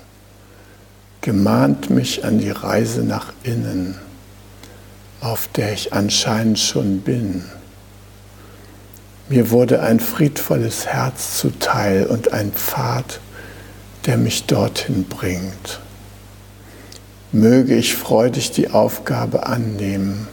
gemahnt 1.21 1.91
mich 1.91 2.25
an 2.25 2.39
die 2.39 2.51
Reise 2.51 3.03
nach 3.03 3.33
innen 3.43 3.99
auf 5.23 5.49
der 5.49 5.73
ich 5.73 5.93
anscheinend 5.93 6.59
schon 6.59 7.01
bin. 7.01 7.45
Mir 9.29 9.51
wurde 9.51 9.81
ein 9.81 10.01
friedvolles 10.01 10.87
Herz 10.87 11.39
zuteil 11.39 12.07
und 12.07 12.33
ein 12.33 12.53
Pfad, 12.53 13.21
der 14.05 14.17
mich 14.17 14.45
dorthin 14.47 15.05
bringt. 15.05 15.81
Möge 17.31 17.77
ich 17.77 17.95
freudig 17.95 18.51
die 18.51 18.71
Aufgabe 18.71 19.47
annehmen, 19.47 20.27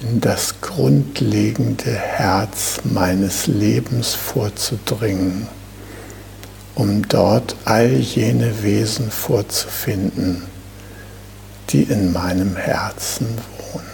in 0.00 0.20
das 0.20 0.60
grundlegende 0.60 1.90
Herz 1.90 2.80
meines 2.84 3.46
Lebens 3.46 4.14
vorzudringen, 4.14 5.48
um 6.74 7.08
dort 7.08 7.56
all 7.64 7.88
jene 7.88 8.62
Wesen 8.62 9.10
vorzufinden, 9.10 10.42
die 11.70 11.84
in 11.84 12.12
meinem 12.12 12.54
Herzen 12.54 13.26
wohnen. 13.72 13.93